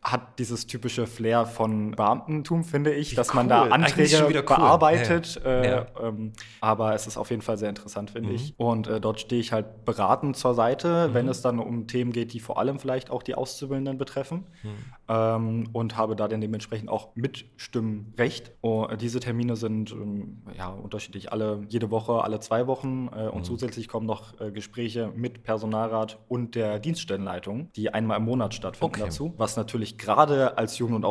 hat 0.02 0.38
dieses 0.38 0.66
typische 0.66 1.06
Flair 1.06 1.46
von 1.46 1.63
Beamtentum, 1.96 2.64
finde 2.64 2.92
ich, 2.94 3.12
Wie 3.12 3.16
dass 3.16 3.34
man 3.34 3.46
cool. 3.46 3.50
da 3.50 3.62
Eigentlich 3.64 4.10
schon 4.12 4.20
Anträge 4.26 4.40
cool. 4.50 4.56
bearbeitet. 4.56 5.40
Ja. 5.44 5.50
Äh, 5.50 5.70
Ja. 5.70 5.86
ähm, 6.02 6.32
aber 6.60 6.94
es 6.94 7.06
ist 7.06 7.16
auf 7.16 7.30
jeden 7.30 7.42
Fall 7.42 7.56
sehr 7.58 7.68
interessant, 7.68 8.10
finde 8.10 8.28
Mhm. 8.30 8.34
ich. 8.34 8.54
Und 8.56 8.86
äh, 8.86 9.00
dort 9.00 9.20
stehe 9.20 9.40
ich 9.40 9.52
halt 9.52 9.84
beratend 9.84 10.36
zur 10.36 10.54
Seite, 10.54 11.10
wenn 11.12 11.28
es 11.28 11.42
dann 11.42 11.58
um 11.58 11.86
Themen 11.86 12.12
geht, 12.12 12.32
die 12.32 12.40
vor 12.40 12.58
allem 12.58 12.78
vielleicht 12.78 13.10
auch 13.10 13.22
die 13.22 13.34
Auszubildenden 13.34 13.98
betreffen. 13.98 14.44
Mhm. 14.62 14.68
Ähm, 15.08 15.68
und 15.72 15.96
habe 15.96 16.16
da 16.16 16.28
dann 16.28 16.40
dementsprechend 16.40 16.88
auch 16.88 17.14
Mitstimmrecht. 17.14 18.52
Oh, 18.62 18.86
diese 19.00 19.20
Termine 19.20 19.56
sind 19.56 19.92
ähm, 19.92 20.42
ja, 20.56 20.68
unterschiedlich 20.68 21.32
alle 21.32 21.60
jede 21.68 21.90
Woche, 21.90 22.22
alle 22.24 22.40
zwei 22.40 22.66
Wochen. 22.66 23.08
Äh, 23.14 23.28
und 23.28 23.44
zusätzlich 23.44 23.88
kommen 23.88 24.06
noch 24.06 24.38
äh, 24.40 24.50
Gespräche 24.50 25.12
mit 25.14 25.42
Personalrat 25.42 26.18
und 26.28 26.54
der 26.54 26.78
Dienststellenleitung, 26.78 27.70
die 27.76 27.92
einmal 27.92 28.18
im 28.18 28.24
Monat 28.24 28.54
stattfinden 28.54 28.94
Okay. 28.94 29.04
dazu. 29.04 29.34
Was 29.36 29.56
natürlich 29.56 29.98
gerade 29.98 30.56
als 30.58 30.78
Jugend- 30.78 30.96
und 30.96 31.04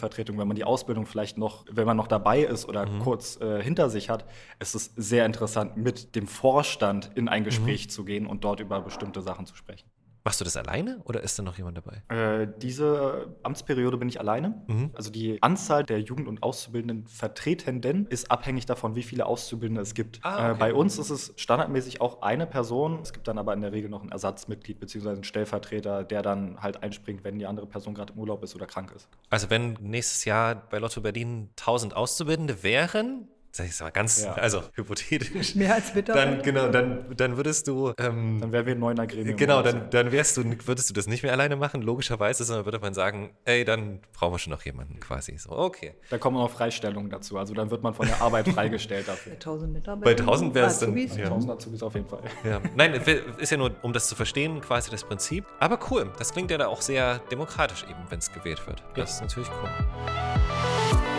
Auszubildendenvertretung, 0.00 0.38
wenn 0.38 0.48
man 0.48 0.56
die 0.56 0.64
Ausbildung 0.64 1.06
vielleicht 1.06 1.38
noch, 1.38 1.64
wenn 1.70 1.86
man 1.86 1.96
noch 1.96 2.08
dabei 2.08 2.40
ist 2.40 2.68
oder 2.68 2.86
kurz 3.02 3.40
äh, 3.40 3.62
hinter 3.62 3.90
sich 3.90 4.10
hat, 4.10 4.24
ist 4.58 4.74
es 4.74 4.92
sehr 4.96 5.26
interessant, 5.26 5.76
mit 5.76 6.14
dem 6.16 6.26
Vorstand 6.26 7.10
in 7.14 7.28
ein 7.28 7.44
Gespräch 7.44 7.90
zu 7.90 8.04
gehen 8.04 8.26
und 8.26 8.44
dort 8.44 8.60
über 8.60 8.80
bestimmte 8.80 9.22
Sachen 9.22 9.46
zu 9.46 9.54
sprechen. 9.54 9.88
Machst 10.22 10.40
du 10.40 10.44
das 10.44 10.56
alleine 10.56 11.00
oder 11.04 11.22
ist 11.22 11.38
da 11.38 11.42
noch 11.42 11.56
jemand 11.56 11.78
dabei? 11.78 12.02
Äh, 12.08 12.48
diese 12.60 13.34
Amtsperiode 13.42 13.96
bin 13.96 14.08
ich 14.08 14.20
alleine. 14.20 14.62
Mhm. 14.66 14.90
Also 14.94 15.10
die 15.10 15.42
Anzahl 15.42 15.84
der 15.84 16.00
Jugend- 16.00 16.28
und 16.28 16.42
Auszubildenden 16.42 17.06
Vertretenden 17.06 18.06
ist 18.06 18.30
abhängig 18.30 18.66
davon, 18.66 18.96
wie 18.96 19.02
viele 19.02 19.24
Auszubildende 19.24 19.80
es 19.80 19.94
gibt. 19.94 20.20
Ah, 20.22 20.50
okay. 20.50 20.50
äh, 20.50 20.54
bei 20.58 20.74
uns 20.74 20.98
ist 20.98 21.10
es 21.10 21.32
standardmäßig 21.36 22.00
auch 22.00 22.20
eine 22.20 22.46
Person. 22.46 23.00
Es 23.02 23.12
gibt 23.12 23.28
dann 23.28 23.38
aber 23.38 23.54
in 23.54 23.62
der 23.62 23.72
Regel 23.72 23.88
noch 23.88 24.02
ein 24.02 24.10
Ersatzmitglied 24.10 24.78
bzw. 24.78 25.08
einen 25.08 25.24
Stellvertreter, 25.24 26.04
der 26.04 26.20
dann 26.20 26.60
halt 26.60 26.82
einspringt, 26.82 27.24
wenn 27.24 27.38
die 27.38 27.46
andere 27.46 27.66
Person 27.66 27.94
gerade 27.94 28.12
im 28.12 28.18
Urlaub 28.18 28.42
ist 28.42 28.54
oder 28.54 28.66
krank 28.66 28.92
ist. 28.94 29.08
Also 29.30 29.48
wenn 29.48 29.78
nächstes 29.80 30.26
Jahr 30.26 30.54
bei 30.54 30.78
Lotto 30.78 31.00
Berlin 31.00 31.48
1000 31.58 31.96
Auszubildende 31.96 32.62
wären, 32.62 33.28
sag 33.52 33.66
ich 33.66 33.72
es 33.72 33.80
mal 33.80 33.90
ganz, 33.90 34.22
Ja. 34.24 34.32
also 34.34 34.62
hypothetisch, 34.74 35.54
Mehr 35.56 35.74
als 35.74 35.94
Mitarbeiter. 35.94 36.30
dann 36.36 36.42
genau, 36.42 36.68
dann, 36.68 37.16
dann 37.16 37.36
würdest 37.36 37.66
du 37.66 37.92
ähm, 37.98 38.38
Dann 38.40 38.52
wären 38.52 38.66
wir 38.66 38.74
ein 38.74 38.78
neuner 38.78 39.06
Gremium. 39.06 39.36
Genau, 39.36 39.60
dann, 39.62 39.90
dann 39.90 40.12
wärst 40.12 40.36
du, 40.36 40.44
würdest 40.66 40.88
du 40.88 40.94
das 40.94 41.06
nicht 41.08 41.22
mehr 41.22 41.32
alleine 41.32 41.56
machen, 41.56 41.82
logischerweise, 41.82 42.44
sondern 42.44 42.64
würde 42.64 42.78
man 42.78 42.94
sagen, 42.94 43.30
ey, 43.44 43.64
dann 43.64 44.00
brauchen 44.12 44.34
wir 44.34 44.38
schon 44.38 44.52
noch 44.52 44.62
jemanden 44.64 45.00
quasi. 45.00 45.36
So, 45.36 45.50
okay. 45.50 45.94
Da 46.10 46.18
kommen 46.18 46.36
auch 46.36 46.50
Freistellungen 46.50 47.10
dazu. 47.10 47.38
Also 47.38 47.52
dann 47.54 47.70
wird 47.70 47.82
man 47.82 47.92
von 47.94 48.06
der 48.06 48.20
Arbeit 48.22 48.48
freigestellt 48.54 49.08
dafür. 49.08 49.32
1000 49.32 49.72
Mitarbeiter. 49.72 50.14
Bei 50.16 50.20
1000 50.22 50.54
wär's 50.54 50.78
dann- 50.78 50.90
Azubis. 50.90 51.16
ja. 51.16 51.24
1000 51.24 51.50
Azubis 51.52 51.82
auf 51.82 51.94
jeden 51.94 52.06
Fall. 52.08 52.22
Ja. 52.44 52.60
Nein, 52.76 52.94
ist 53.38 53.50
ja 53.50 53.56
nur, 53.56 53.72
um 53.82 53.92
das 53.92 54.08
zu 54.08 54.14
verstehen, 54.14 54.60
quasi 54.60 54.90
das 54.90 55.02
Prinzip. 55.04 55.44
Aber 55.58 55.78
cool, 55.90 56.10
das 56.18 56.32
klingt 56.32 56.50
ja 56.52 56.58
da 56.58 56.68
auch 56.68 56.82
sehr 56.82 57.18
demokratisch 57.30 57.82
eben, 57.84 57.98
wenn 58.08 58.18
es 58.20 58.32
gewählt 58.32 58.64
wird. 58.66 58.82
Das 58.94 59.14
ist 59.14 59.20
natürlich 59.22 59.48
cool. 59.62 61.09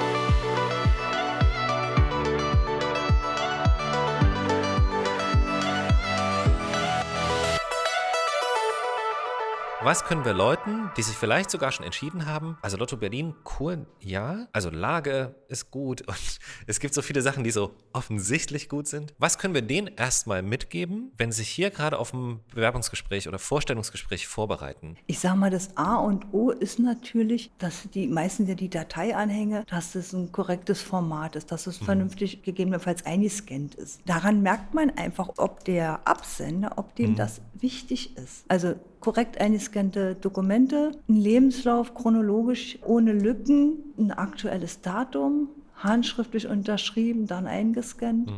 Was 9.84 10.04
können 10.04 10.24
wir 10.24 10.34
Leuten, 10.36 10.92
die 10.96 11.02
sich 11.02 11.16
vielleicht 11.16 11.50
sogar 11.50 11.72
schon 11.72 11.84
entschieden 11.84 12.28
haben, 12.28 12.56
also 12.62 12.78
Lotto 12.78 12.98
Berlin, 12.98 13.34
cool, 13.60 13.88
ja, 14.00 14.46
also 14.54 14.70
Lage 14.70 15.34
ist 15.48 15.72
gut 15.72 16.02
und 16.08 16.40
es 16.68 16.80
gibt 16.80 16.94
so 16.94 17.02
viele 17.02 17.24
Sachen, 17.24 17.44
die 17.44 17.50
so 17.50 17.72
offensichtlich 17.92 18.70
gut 18.70 18.88
sind. 18.88 19.16
Was 19.18 19.40
können 19.40 19.56
wir 19.56 19.64
denen 19.64 19.88
erstmal 19.88 20.44
mitgeben, 20.44 21.12
wenn 21.18 21.32
sie 21.32 21.40
sich 21.42 21.50
hier 21.50 21.72
gerade 21.72 21.98
auf 21.98 22.14
ein 22.14 22.42
Bewerbungsgespräch 22.54 23.28
oder 23.28 23.40
Vorstellungsgespräch 23.40 24.28
vorbereiten? 24.28 24.98
Ich 25.08 25.18
sag 25.18 25.36
mal, 25.36 25.50
das 25.50 25.76
A 25.78 25.96
und 25.96 26.32
O 26.32 26.52
ist 26.52 26.78
natürlich, 26.78 27.50
dass 27.58 27.90
die 27.92 28.08
meisten 28.08 28.46
ja 28.46 28.54
die 28.54 28.70
Dateianhänge, 28.70 29.66
dass 29.68 29.96
es 29.96 30.14
ein 30.14 30.32
korrektes 30.32 30.84
Format 30.84 31.36
ist, 31.36 31.52
dass 31.52 31.66
es 31.66 31.78
vernünftig 31.78 32.44
gegebenenfalls 32.44 33.04
eingescannt 33.08 33.74
ist. 33.74 34.02
Daran 34.06 34.44
merkt 34.44 34.76
man 34.76 34.92
einfach, 34.92 35.30
ob 35.38 35.64
der 35.64 36.08
Absender, 36.08 36.74
ob 36.76 36.96
dem 36.96 37.16
das 37.16 37.42
wichtig 37.54 38.16
ist. 38.18 38.46
Also 38.48 38.76
korrekt 39.00 39.40
eingescannte 39.72 40.16
Dokumente, 40.16 40.92
ein 41.08 41.16
Lebenslauf 41.16 41.94
chronologisch 41.94 42.78
ohne 42.86 43.14
Lücken, 43.14 43.78
ein 43.98 44.12
aktuelles 44.12 44.82
Datum, 44.82 45.48
handschriftlich 45.76 46.48
unterschrieben, 46.48 47.26
dann 47.26 47.48
eingescannt. 47.48 48.32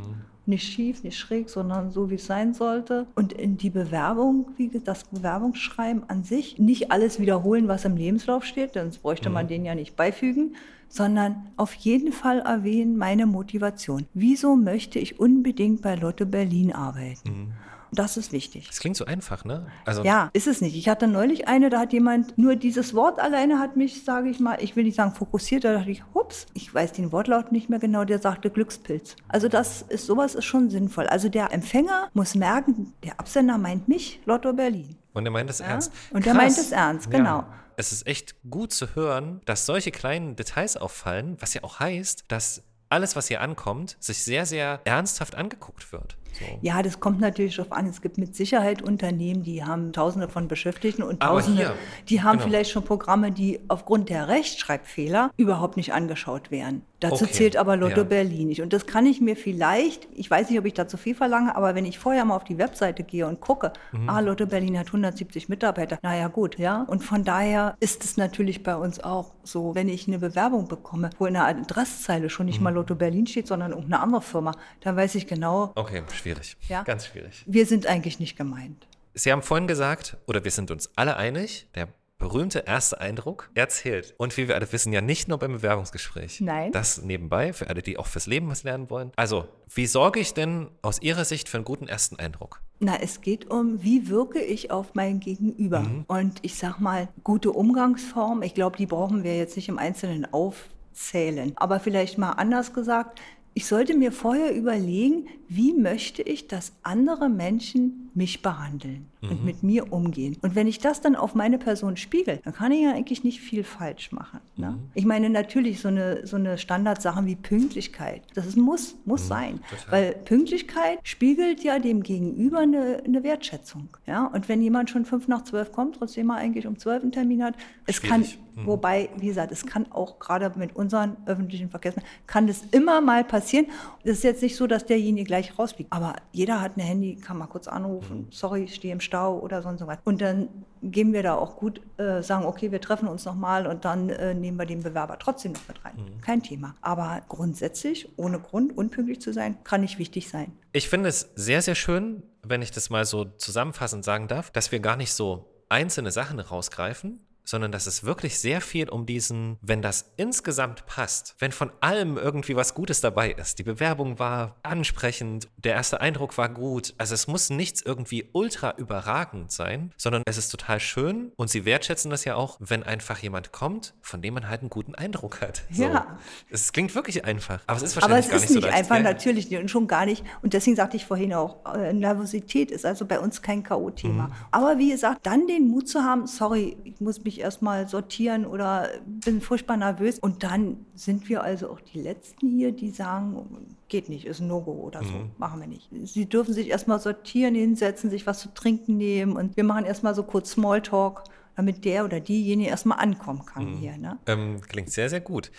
Nicht 0.46 0.68
schief, 0.68 1.04
nicht 1.04 1.18
schräg, 1.18 1.50
sondern 1.50 1.92
so, 1.92 2.10
wie 2.10 2.16
es 2.16 2.25
sein 2.25 2.54
sollte. 2.54 3.08
Und 3.16 3.32
in 3.32 3.58
die 3.58 3.70
Bewerbung, 3.70 4.48
wie 4.58 4.68
das 4.68 5.06
Bewerbungsschreiben 5.06 6.10
an 6.10 6.24
sich, 6.24 6.60
nicht 6.60 6.92
alles 6.92 7.20
wiederholen, 7.20 7.70
was 7.70 7.86
im 7.86 7.96
Lebenslauf 7.96 8.44
steht, 8.44 8.74
sonst 8.74 8.98
bräuchte 9.00 9.30
man 9.30 9.48
den 9.48 9.63
ja 9.63 9.74
nicht 9.74 9.96
beifügen, 9.96 10.56
sondern 10.90 11.48
auf 11.56 11.74
jeden 11.75 12.12
Fall 12.12 12.40
erwähnen 12.40 12.98
meine 12.98 13.25
Motivation. 13.25 14.06
Wieso 14.13 14.58
möchte 14.58 15.00
ich 15.00 15.18
unbedingt 15.18 15.82
bei 15.82 15.96
Lotto 15.96 16.25
Berlin 16.25 16.74
arbeiten? 16.74 17.54
Das 17.95 18.17
ist 18.17 18.31
wichtig. 18.31 18.67
Das 18.67 18.79
klingt 18.79 18.97
so 18.97 19.05
einfach, 19.05 19.45
ne? 19.45 19.67
Also, 19.85 20.03
Ja, 20.03 20.29
ist 20.33 20.47
es 20.47 20.62
nicht. 20.62 20.75
Ich 20.75 20.89
hatte 20.89 21.07
neulich 21.07 21.47
eine, 21.47 21.69
da 21.69 21.79
hat 21.79 21.93
jemand, 21.93 22.38
nur 22.38 22.55
dieses 22.55 22.93
Wort 22.93 23.19
alleine 23.19 23.59
hat 23.59 23.75
mich, 23.77 24.03
sage 24.03 24.29
ich 24.29 24.39
mal, 24.39 24.57
ich 24.62 24.75
will 24.75 24.83
nicht 24.83 24.95
sagen 24.95 25.13
fokussiert, 25.13 25.63
da 25.63 25.73
dachte 25.73 25.91
ich, 25.91 26.03
hups, 26.13 26.47
ich 26.53 26.73
weiß 26.73 26.93
den 26.93 27.12
Wortlaut 27.12 27.51
nicht 27.51 27.69
mehr 27.69 27.79
genau, 27.79 28.03
der 28.05 28.19
sagte 28.19 28.50
Glückspilz. 28.50 29.15
Also 29.27 29.47
das 29.47 29.83
ist, 29.83 30.05
sowas 30.05 30.35
ist 30.35 30.45
schon 30.45 30.69
sinnvoll. 30.69 31.07
Also 31.07 31.29
der 31.29 31.51
Empfänger 31.53 32.09
muss 32.13 32.35
merken, 32.35 32.93
der 33.03 33.19
Absender 33.19 33.57
meint 33.57 33.88
mich, 33.88 34.19
Lotto 34.25 34.53
Berlin. 34.53 34.95
Und 35.13 35.25
er 35.25 35.31
meint 35.31 35.50
es 35.50 35.59
ernst. 35.59 35.91
Und 36.12 36.25
er 36.25 36.33
Krass. 36.33 36.43
meint 36.43 36.57
es 36.57 36.71
ernst, 36.71 37.12
genau. 37.12 37.45
Es 37.75 37.91
ist 37.91 38.05
echt 38.05 38.35
gut 38.50 38.71
zu 38.71 38.95
hören, 38.95 39.41
dass 39.45 39.65
solche 39.65 39.91
kleinen 39.91 40.35
Details 40.35 40.77
auffallen, 40.77 41.38
was 41.39 41.53
ja 41.53 41.63
auch 41.63 41.79
heißt, 41.79 42.25
dass 42.27 42.63
alles, 42.89 43.15
was 43.15 43.27
hier 43.27 43.41
ankommt, 43.41 43.97
sich 44.00 44.23
sehr, 44.23 44.45
sehr 44.45 44.79
ernsthaft 44.85 45.35
angeguckt 45.35 45.91
wird. 45.91 46.15
So. 46.34 46.46
Ja, 46.62 46.82
das 46.82 47.00
kommt 47.00 47.20
natürlich 47.22 47.56
darauf 47.56 47.72
an. 47.72 47.88
Es 47.88 48.02
gibt 48.02 48.18
mit 48.18 48.36
Sicherheit 48.36 48.82
Unternehmen, 48.82 49.44
die 49.44 49.63
haben 49.63 49.94
Tausende 49.94 50.28
von 50.28 50.48
Beschäftigten 50.48 51.04
und 51.04 51.22
Tausende, 51.22 51.62
hier, 51.62 51.74
die 52.10 52.22
haben 52.24 52.38
genau. 52.38 52.50
vielleicht 52.50 52.72
schon 52.72 52.84
Programme, 52.84 53.32
die 53.32 53.60
aufgrund 53.68 54.10
der 54.10 54.28
Rechtschreibfehler 54.28 55.32
überhaupt 55.38 55.78
nicht 55.78 55.94
angeschaut 55.94 56.52
werden. 56.52 56.82
Dazu 57.00 57.25
Okay, 57.25 57.34
zählt 57.34 57.58
aber 57.58 57.75
Lotto 57.75 57.98
ja. 57.98 58.04
Berlin 58.04 58.48
nicht. 58.48 58.62
Und 58.62 58.72
das 58.72 58.86
kann 58.88 59.06
ich 59.06 59.20
mir 59.20 59.36
vielleicht, 59.36 60.08
ich 60.13 60.32
weiß 60.32 60.50
nicht, 60.50 60.58
ob 60.58 60.66
ich 60.66 60.74
da 60.74 60.88
zu 60.88 60.96
viel 60.96 61.16
verlange, 61.16 61.54
aber 61.54 61.75
wenn 61.75 61.86
ich 61.86 62.00
vorher 62.00 62.24
mal 62.24 62.36
auf 62.36 62.46
die 62.46 62.58
Webseite 62.58 63.04
gehe 63.04 63.28
und 63.28 63.42
gucke, 63.42 63.74
Mhm. 63.92 64.10
ah, 64.10 64.20
Lotto 64.22 64.46
Berlin 64.46 64.80
hat 64.80 64.88
170 64.88 65.50
Mitarbeiter, 65.50 66.00
naja 66.02 66.30
gut, 66.30 66.58
ja. 66.58 66.84
Und 66.88 67.04
von 67.04 67.25
daher 67.25 67.75
ist 67.82 68.06
es 68.06 68.16
natürlich 68.16 68.63
bei 68.63 68.75
uns 68.78 69.04
auch 69.04 69.34
so, 69.44 69.75
wenn 69.75 69.90
ich 69.90 70.08
eine 70.08 70.20
Bewerbung 70.20 70.70
bekomme, 70.70 71.10
wo 71.20 71.25
in 71.25 71.34
der 71.34 71.46
Adresszeile 71.46 72.30
schon 72.30 72.46
nicht 72.46 72.60
Mhm. 72.60 72.63
mal 72.63 72.74
Lotto 72.74 72.96
Berlin 72.96 73.28
steht, 73.28 73.48
sondern 73.48 73.72
irgendeine 73.72 74.02
andere 74.02 74.22
Firma, 74.22 74.54
dann 74.80 74.96
weiß 74.96 75.16
ich 75.16 75.28
genau, 75.28 75.74
Okay, 75.75 76.04
schwierig. 76.24 76.58
Ja. 76.68 76.84
Ganz 76.84 77.08
schwierig. 77.08 77.44
wir 77.46 77.65
sind 77.65 77.86
eigentlich 77.86 78.20
nicht 78.20 78.38
gemeint. 78.38 78.88
Sie 79.13 79.32
haben 79.32 79.44
vorhin 79.44 79.68
gesagt, 79.68 80.18
oder 80.25 80.44
wir 80.44 80.51
sind 80.51 80.72
uns 80.72 80.89
alle 80.96 81.18
einig, 81.18 81.68
der 81.75 81.88
berühmte 82.18 82.60
erste 82.60 83.01
Eindruck, 83.01 83.50
er 83.53 83.68
zählt. 83.68 84.15
Und 84.18 84.36
wie 84.38 84.48
wir 84.48 84.56
alle 84.56 84.72
wissen, 84.72 84.94
ja 84.94 85.01
nicht 85.01 85.27
nur 85.27 85.38
beim 85.39 85.51
Bewerbungsgespräch. 85.51 86.39
Nein. 86.39 86.72
Das 86.72 87.01
nebenbei, 87.01 87.51
für 87.51 87.68
alle, 87.68 87.82
die 87.82 87.98
auch 87.98 88.08
fürs 88.08 88.27
Leben 88.27 88.50
was 88.50 88.63
lernen 88.63 88.89
wollen. 88.89 89.12
Also, 89.18 89.46
wie 89.74 89.86
sorge 89.86 90.22
ich 90.22 90.34
denn 90.34 90.70
aus 90.82 91.01
Ihrer 91.01 91.25
Sicht 91.25 91.50
für 91.50 91.58
einen 91.58 91.65
guten 91.65 91.88
ersten 91.88 92.18
Eindruck? 92.18 92.62
Na, 92.80 92.98
es 93.01 93.22
geht 93.22 93.50
um, 93.51 93.84
wie 93.84 94.08
wirke 94.08 94.39
ich 94.39 94.72
auf 94.72 94.96
mein 94.96 95.20
Gegenüber. 95.20 95.86
Und 96.08 96.39
ich 96.44 96.56
sag 96.56 96.80
mal, 96.80 97.10
gute 97.24 97.51
Umgangsform, 97.51 98.42
ich 98.42 98.53
glaube, 98.53 98.77
die 98.77 98.86
brauchen 98.86 99.24
wir 99.24 99.38
jetzt 99.38 99.58
nicht 99.58 99.68
im 99.68 99.77
Einzelnen 99.77 100.25
aufzählen. 100.34 101.51
Aber 101.58 101.82
vielleicht 101.82 102.18
mal 102.18 102.32
anders 102.32 102.74
gesagt, 102.74 103.20
ich 103.53 103.65
sollte 103.65 103.95
mir 103.95 104.12
vorher 104.12 104.55
überlegen, 104.55 105.27
wie 105.48 105.74
möchte 105.74 106.22
ich, 106.22 106.48
dass 106.48 106.74
andere 106.83 107.29
Menschen 107.29 108.02
mich 108.15 108.41
behandeln 108.41 109.08
und 109.22 109.46
mit 109.46 109.63
mir 109.63 109.91
umgehen. 109.91 110.38
Und 110.41 110.55
wenn 110.55 110.67
ich 110.67 110.79
das 110.79 111.01
dann 111.01 111.15
auf 111.15 111.34
meine 111.36 111.58
Person 111.58 111.98
spiegel, 111.98 112.39
dann 112.43 112.53
kann 112.53 112.72
ich 112.72 112.82
ja 112.82 112.91
eigentlich 112.91 113.24
nicht 113.24 113.39
viel 113.39 113.63
falsch 113.63 114.12
machen. 114.12 114.39
Ne? 114.55 114.77
Ich 114.93 115.05
meine, 115.05 115.29
natürlich 115.29 115.79
so 115.79 115.88
eine, 115.88 116.25
so 116.27 116.36
eine 116.36 116.58
Standardsache 116.58 117.25
wie 117.25 117.36
Pünktlichkeit, 117.36 118.24
das 118.34 118.46
ist, 118.46 118.58
muss, 118.58 118.96
muss 119.05 119.27
sein. 119.27 119.60
Weil 119.89 120.13
Pünktlichkeit 120.25 121.00
spiegelt 121.03 121.63
ja 121.63 121.79
dem 121.79 122.03
Gegenüber 122.03 122.60
eine, 122.60 123.01
eine 123.05 123.24
Wertschätzung. 123.24 123.89
Ja? 124.05 124.27
Und 124.27 124.50
wenn 124.50 124.62
jemand 124.62 124.89
schon 124.89 125.05
fünf 125.05 125.27
nach 125.27 125.43
zwölf 125.43 125.72
kommt, 125.72 125.96
trotzdem 125.96 126.29
er 126.29 126.38
eigentlich 126.38 126.67
um 126.67 126.77
zwölf 126.77 127.01
einen 127.01 127.12
Termin 127.12 127.43
hat, 127.43 127.55
es 127.86 128.01
kann, 128.01 128.24
Schwierig. 128.24 128.39
wobei, 128.67 129.10
wie 129.17 129.27
gesagt, 129.27 129.51
es 129.51 129.65
kann 129.65 129.91
auch 129.91 130.20
gerade 130.20 130.51
mit 130.55 130.75
unseren 130.75 131.17
öffentlichen 131.25 131.70
Verkehrsmitteln, 131.70 132.13
kann 132.27 132.48
das 132.48 132.63
immer 132.72 133.01
mal 133.01 133.24
passieren. 133.24 133.67
Es 134.03 134.17
ist 134.17 134.24
jetzt 134.24 134.41
nicht 134.41 134.55
so, 134.55 134.67
dass 134.67 134.86
derjenige 134.86 135.25
gleich 135.25 135.58
rausfliegt. 135.58 135.91
Aber 135.91 136.15
jeder 136.32 136.62
hat 136.62 136.77
ein 136.77 136.82
Handy, 136.82 137.15
kann 137.15 137.38
mal 137.38 137.48
kurz 137.48 137.67
anrufen, 137.67 138.02
sorry, 138.31 138.63
ich 138.63 138.75
stehe 138.75 138.93
im 138.93 139.00
Stau 139.00 139.39
oder 139.39 139.62
sonst 139.62 139.86
was. 139.86 139.98
Und 140.03 140.22
dann 140.22 140.50
gehen 140.81 141.13
wir 141.13 141.24
da 141.24 141.36
auch 141.36 141.55
gut, 141.55 141.81
äh, 141.98 142.22
sagen, 142.22 142.45
okay, 142.45 142.72
wir 142.72 142.81
treffen 142.81 143.07
uns 143.07 143.25
nochmal 143.25 143.67
und 143.67 143.86
dann 143.86 144.10
äh, 144.10 144.33
nehmen 144.33 144.57
wir 144.57 144.65
den 144.65 144.83
Bewerber 144.83 145.17
trotzdem 145.19 145.53
noch 145.53 145.67
mit 145.67 145.83
rein. 145.86 145.93
Kein 146.22 146.43
Thema. 146.43 146.75
Aber 146.81 147.22
grundsätzlich, 147.27 148.10
ohne 148.17 148.39
Grund 148.39 148.77
unpünktlich 148.77 149.22
zu 149.22 149.33
sein, 149.33 149.63
kann 149.63 149.81
nicht 149.81 150.00
wichtig 150.00 150.29
sein. 150.29 150.51
Ich 150.72 150.89
finde 150.89 151.10
es 151.10 151.31
sehr, 151.36 151.62
sehr 151.62 151.75
schön, 151.75 152.24
wenn 152.41 152.62
ich 152.62 152.72
das 152.72 152.89
mal 152.89 153.05
so 153.05 153.25
zusammenfassend 153.25 154.03
sagen 154.03 154.27
darf, 154.27 154.51
dass 154.51 154.72
wir 154.72 154.79
gar 154.79 154.98
nicht 154.98 155.13
so 155.13 155.45
einzelne 155.69 156.12
Sachen 156.12 156.39
rausgreifen, 156.39 157.19
sondern 157.43 157.71
dass 157.71 157.88
es 157.88 158.03
wirklich 158.03 158.39
sehr 158.39 158.62
viel 158.62 158.89
um 158.89 159.05
diesen, 159.05 159.57
wenn 159.62 159.81
das 159.81 160.13
insgesamt 160.17 160.85
passt, 160.85 161.35
wenn 161.39 161.51
von 161.51 161.71
allem 161.81 162.17
irgendwie 162.17 162.55
was 162.55 162.73
Gutes 162.73 163.01
dabei 163.01 163.31
ist. 163.31 163.59
Die 163.59 163.63
Bewerbung 163.63 164.19
war 164.19 164.55
ansprechend, 164.63 165.47
der 165.57 165.73
erste 165.73 166.01
Eindruck 166.01 166.38
war 166.38 166.50
gut. 166.50 166.93
Also 166.97 167.13
es 167.13 167.27
muss 167.27 167.50
nichts 167.50 167.81
irgendwie 167.81 168.29
ultra 168.33 168.73
überragend 168.77 169.51
sein, 169.51 169.91
sondern 169.97 170.23
es 170.25 170.38
ist 170.38 170.50
total 170.50 170.79
schön 170.79 171.31
und 171.35 171.50
sie 171.50 171.65
wertschätzen 171.65 172.09
das 172.12 172.25
ja 172.25 172.35
auch, 172.35 172.57
wenn 172.59 172.83
einfach 172.83 173.19
jemand 173.19 173.51
kommt, 173.51 173.93
von 174.01 174.21
dem 174.21 174.33
man 174.35 174.47
halt 174.50 174.62
einen 174.62 174.69
guten 174.69 174.95
Eindruck 174.95 175.41
hat. 175.41 175.63
So. 175.71 175.83
Ja. 175.83 176.17
Es 176.50 176.71
klingt 176.71 176.93
wirklich 176.95 177.25
einfach, 177.25 177.59
aber 177.67 177.77
es 177.77 177.83
ist 177.83 177.97
Aber 177.97 178.13
wahrscheinlich 178.15 178.25
es 178.25 178.31
gar 178.31 178.35
ist 178.38 178.41
nicht 178.43 178.50
so 178.50 178.55
nicht 178.55 178.65
leicht. 178.65 178.77
einfach, 178.91 179.00
natürlich 179.03 179.50
nicht 179.50 179.59
und 179.59 179.69
schon 179.69 179.88
gar 179.88 180.05
nicht. 180.05 180.23
Und 180.41 180.53
deswegen 180.53 180.75
sagte 180.75 180.97
ich 180.97 181.05
vorhin 181.05 181.33
auch, 181.33 181.57
äh, 181.75 181.93
Nervosität 181.93 182.71
ist 182.71 182.85
also 182.85 183.05
bei 183.05 183.19
uns 183.19 183.41
kein 183.41 183.63
K.O.-Thema. 183.63 184.27
Mhm. 184.27 184.31
Aber 184.51 184.77
wie 184.77 184.91
gesagt, 184.91 185.25
dann 185.25 185.47
den 185.47 185.67
Mut 185.67 185.88
zu 185.88 186.01
haben, 186.03 186.27
sorry, 186.27 186.77
ich 186.83 187.00
muss 187.01 187.23
mich 187.23 187.33
erstmal 187.40 187.88
sortieren 187.88 188.46
oder 188.46 188.90
bin 189.06 189.42
furchtbar 189.42 189.78
nervös. 189.78 190.20
Und 190.20 190.44
dann 190.44 190.86
sind 190.96 191.30
wir 191.30 191.44
also 191.44 191.70
auch 191.70 191.82
die 191.82 192.02
Letzten 192.02 192.50
hier, 192.50 192.72
die 192.72 192.90
sagen, 192.90 193.75
geht 193.88 194.10
nicht, 194.10 194.25
ist 194.25 194.40
ein 194.40 194.48
No-Go 194.48 194.72
oder 194.72 195.04
so, 195.04 195.12
Mhm. 195.13 195.32
machen 195.38 195.60
wir 195.62 195.68
nicht. 195.68 195.90
Sie 196.04 196.25
dürfen 196.28 196.54
sich 196.54 196.70
erstmal 196.70 197.00
sortieren, 197.00 197.56
hinsetzen, 197.56 198.10
sich 198.10 198.25
was 198.28 198.40
zu 198.40 198.54
trinken 198.54 198.98
nehmen 198.98 199.34
und 199.36 199.56
wir 199.58 199.63
machen 199.63 199.86
erstmal 199.86 200.16
so 200.16 200.24
kurz 200.24 200.52
Smalltalk, 200.52 201.24
damit 201.56 201.86
der 201.86 202.04
oder 202.06 202.20
diejenige 202.20 202.70
erstmal 202.70 203.00
ankommen 203.00 203.46
kann 203.46 203.74
Mhm. 203.74 203.78
hier. 203.78 203.98
Ne? 203.98 204.18
Ähm, 204.25 204.60
klingt 204.62 204.90
sehr, 204.90 205.10
sehr 205.10 205.22
gut. 205.22 205.52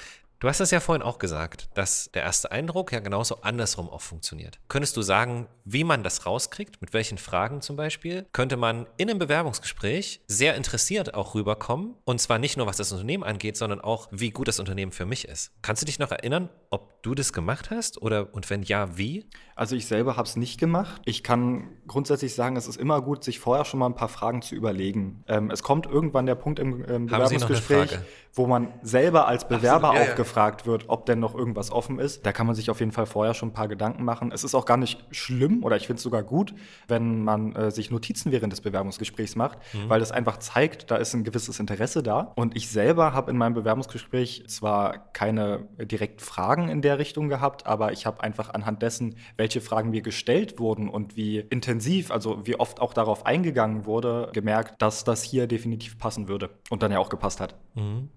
Du 0.44 0.50
hast 0.50 0.60
es 0.60 0.70
ja 0.72 0.80
vorhin 0.80 1.00
auch 1.00 1.18
gesagt, 1.18 1.70
dass 1.72 2.10
der 2.12 2.22
erste 2.22 2.52
Eindruck 2.52 2.92
ja 2.92 3.00
genauso 3.00 3.40
andersrum 3.40 3.88
auch 3.88 4.02
funktioniert. 4.02 4.60
Könntest 4.68 4.94
du 4.94 5.00
sagen, 5.00 5.46
wie 5.64 5.84
man 5.84 6.02
das 6.02 6.26
rauskriegt? 6.26 6.82
Mit 6.82 6.92
welchen 6.92 7.16
Fragen 7.16 7.62
zum 7.62 7.76
Beispiel? 7.76 8.26
Könnte 8.30 8.58
man 8.58 8.86
in 8.98 9.08
einem 9.08 9.18
Bewerbungsgespräch 9.18 10.20
sehr 10.26 10.54
interessiert 10.54 11.14
auch 11.14 11.34
rüberkommen? 11.34 11.94
Und 12.04 12.20
zwar 12.20 12.38
nicht 12.38 12.58
nur, 12.58 12.66
was 12.66 12.76
das 12.76 12.92
Unternehmen 12.92 13.24
angeht, 13.24 13.56
sondern 13.56 13.80
auch, 13.80 14.06
wie 14.10 14.32
gut 14.32 14.46
das 14.46 14.60
Unternehmen 14.60 14.92
für 14.92 15.06
mich 15.06 15.26
ist. 15.26 15.50
Kannst 15.62 15.80
du 15.80 15.86
dich 15.86 15.98
noch 15.98 16.10
erinnern, 16.10 16.50
ob 16.68 17.02
du 17.02 17.14
das 17.14 17.32
gemacht 17.32 17.70
hast? 17.70 18.02
Oder 18.02 18.34
und 18.34 18.50
wenn 18.50 18.62
ja, 18.64 18.98
wie? 18.98 19.24
Also 19.56 19.76
ich 19.76 19.86
selber 19.86 20.16
habe 20.16 20.26
es 20.26 20.36
nicht 20.36 20.58
gemacht. 20.58 21.02
Ich 21.04 21.22
kann 21.22 21.68
grundsätzlich 21.86 22.34
sagen, 22.34 22.56
es 22.56 22.66
ist 22.66 22.76
immer 22.76 23.00
gut, 23.02 23.24
sich 23.24 23.38
vorher 23.38 23.64
schon 23.64 23.80
mal 23.80 23.86
ein 23.86 23.94
paar 23.94 24.08
Fragen 24.08 24.42
zu 24.42 24.54
überlegen. 24.54 25.22
Ähm, 25.28 25.50
es 25.50 25.62
kommt 25.62 25.86
irgendwann 25.86 26.26
der 26.26 26.34
Punkt 26.34 26.58
im, 26.58 26.84
im 26.84 27.06
Bewerbungsgespräch, 27.06 27.98
wo 28.32 28.46
man 28.46 28.68
selber 28.82 29.28
als 29.28 29.46
Bewerber 29.46 29.94
ja, 29.94 30.02
auch 30.02 30.08
ja. 30.08 30.14
gefragt 30.14 30.66
wird, 30.66 30.84
ob 30.88 31.06
denn 31.06 31.20
noch 31.20 31.34
irgendwas 31.34 31.70
offen 31.70 31.98
ist. 31.98 32.26
Da 32.26 32.32
kann 32.32 32.46
man 32.46 32.56
sich 32.56 32.70
auf 32.70 32.80
jeden 32.80 32.92
Fall 32.92 33.06
vorher 33.06 33.34
schon 33.34 33.50
ein 33.50 33.52
paar 33.52 33.68
Gedanken 33.68 34.04
machen. 34.04 34.32
Es 34.32 34.44
ist 34.44 34.54
auch 34.54 34.64
gar 34.64 34.76
nicht 34.76 35.04
schlimm 35.10 35.62
oder 35.62 35.76
ich 35.76 35.86
finde 35.86 35.98
es 35.98 36.02
sogar 36.02 36.22
gut, 36.22 36.54
wenn 36.88 37.22
man 37.22 37.54
äh, 37.54 37.70
sich 37.70 37.90
Notizen 37.90 38.32
während 38.32 38.52
des 38.52 38.60
Bewerbungsgesprächs 38.60 39.36
macht, 39.36 39.58
Mhm. 39.72 39.88
weil 39.88 40.00
das 40.00 40.12
einfach 40.12 40.38
zeigt, 40.38 40.90
da 40.90 40.96
ist 40.96 41.14
ein 41.14 41.24
gewisses 41.24 41.60
Interesse 41.60 42.02
da. 42.02 42.32
Und 42.34 42.56
ich 42.56 42.68
selber 42.68 43.12
habe 43.12 43.30
in 43.30 43.36
meinem 43.36 43.54
Bewerbungsgespräch 43.54 44.44
zwar 44.48 44.98
keine 45.12 45.68
direkten 45.78 46.20
Fragen 46.20 46.68
in 46.68 46.82
der 46.82 46.98
Richtung 46.98 47.28
gehabt, 47.28 47.66
aber 47.66 47.92
ich 47.92 48.06
habe 48.06 48.22
einfach 48.22 48.50
anhand 48.50 48.82
dessen, 48.82 49.16
welche 49.44 49.60
Fragen 49.60 49.90
mir 49.90 50.00
gestellt 50.00 50.58
wurden 50.58 50.88
und 50.88 51.16
wie 51.16 51.36
intensiv, 51.36 52.10
also 52.10 52.46
wie 52.46 52.58
oft 52.58 52.80
auch 52.80 52.94
darauf 52.94 53.26
eingegangen 53.26 53.84
wurde, 53.84 54.30
gemerkt, 54.32 54.80
dass 54.80 55.04
das 55.04 55.22
hier 55.22 55.46
definitiv 55.46 55.98
passen 55.98 56.28
würde 56.28 56.48
und 56.70 56.82
dann 56.82 56.90
ja 56.90 56.98
auch 56.98 57.10
gepasst 57.10 57.40
hat. 57.40 57.54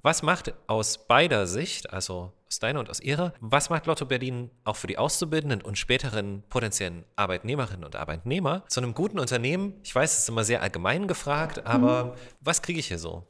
Was 0.03 0.23
macht 0.23 0.53
aus 0.67 1.05
beider 1.05 1.45
Sicht, 1.45 1.91
also 1.91 2.31
aus 2.47 2.59
deiner 2.59 2.79
und 2.79 2.89
aus 2.89 3.01
ihrer, 3.01 3.33
was 3.41 3.69
macht 3.69 3.87
Lotto 3.87 4.05
Berlin 4.05 4.51
auch 4.63 4.77
für 4.77 4.87
die 4.87 4.97
Auszubildenden 4.97 5.61
und 5.61 5.77
späteren 5.77 6.43
potenziellen 6.47 7.03
Arbeitnehmerinnen 7.17 7.83
und 7.83 7.97
Arbeitnehmer 7.97 8.63
zu 8.69 8.79
einem 8.79 8.93
guten 8.93 9.19
Unternehmen? 9.19 9.73
Ich 9.83 9.93
weiß, 9.93 10.13
es 10.13 10.19
ist 10.19 10.29
immer 10.29 10.45
sehr 10.45 10.61
allgemein 10.61 11.09
gefragt, 11.09 11.65
aber 11.65 12.15
was 12.39 12.61
kriege 12.61 12.79
ich 12.79 12.87
hier 12.87 12.99
so? 12.99 13.27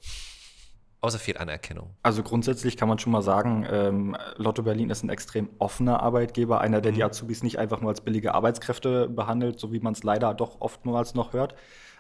Außer 1.08 1.20
viel 1.20 1.38
Anerkennung. 1.38 1.96
Also 2.04 2.22
grundsätzlich 2.22 2.76
kann 2.76 2.90
man 2.90 3.00
schon 3.00 3.14
mal 3.14 3.22
sagen, 3.22 3.66
ähm, 3.72 4.18
Lotto 4.36 4.62
Berlin 4.62 4.90
ist 4.90 5.04
ein 5.04 5.10
extrem 5.10 5.48
offener 5.58 6.02
Arbeitgeber, 6.02 6.60
einer, 6.60 6.82
der 6.82 6.92
die 6.92 7.02
Azubis 7.02 7.44
nicht 7.44 7.60
einfach 7.60 7.80
nur 7.80 7.92
als 7.92 8.02
billige 8.02 8.34
Arbeitskräfte 8.34 9.08
behandelt, 9.08 9.58
so 9.58 9.72
wie 9.72 9.80
man 9.80 9.94
es 9.94 10.04
leider 10.04 10.34
doch 10.34 10.60
oftmals 10.60 11.14
noch 11.14 11.32
hört. 11.32 11.56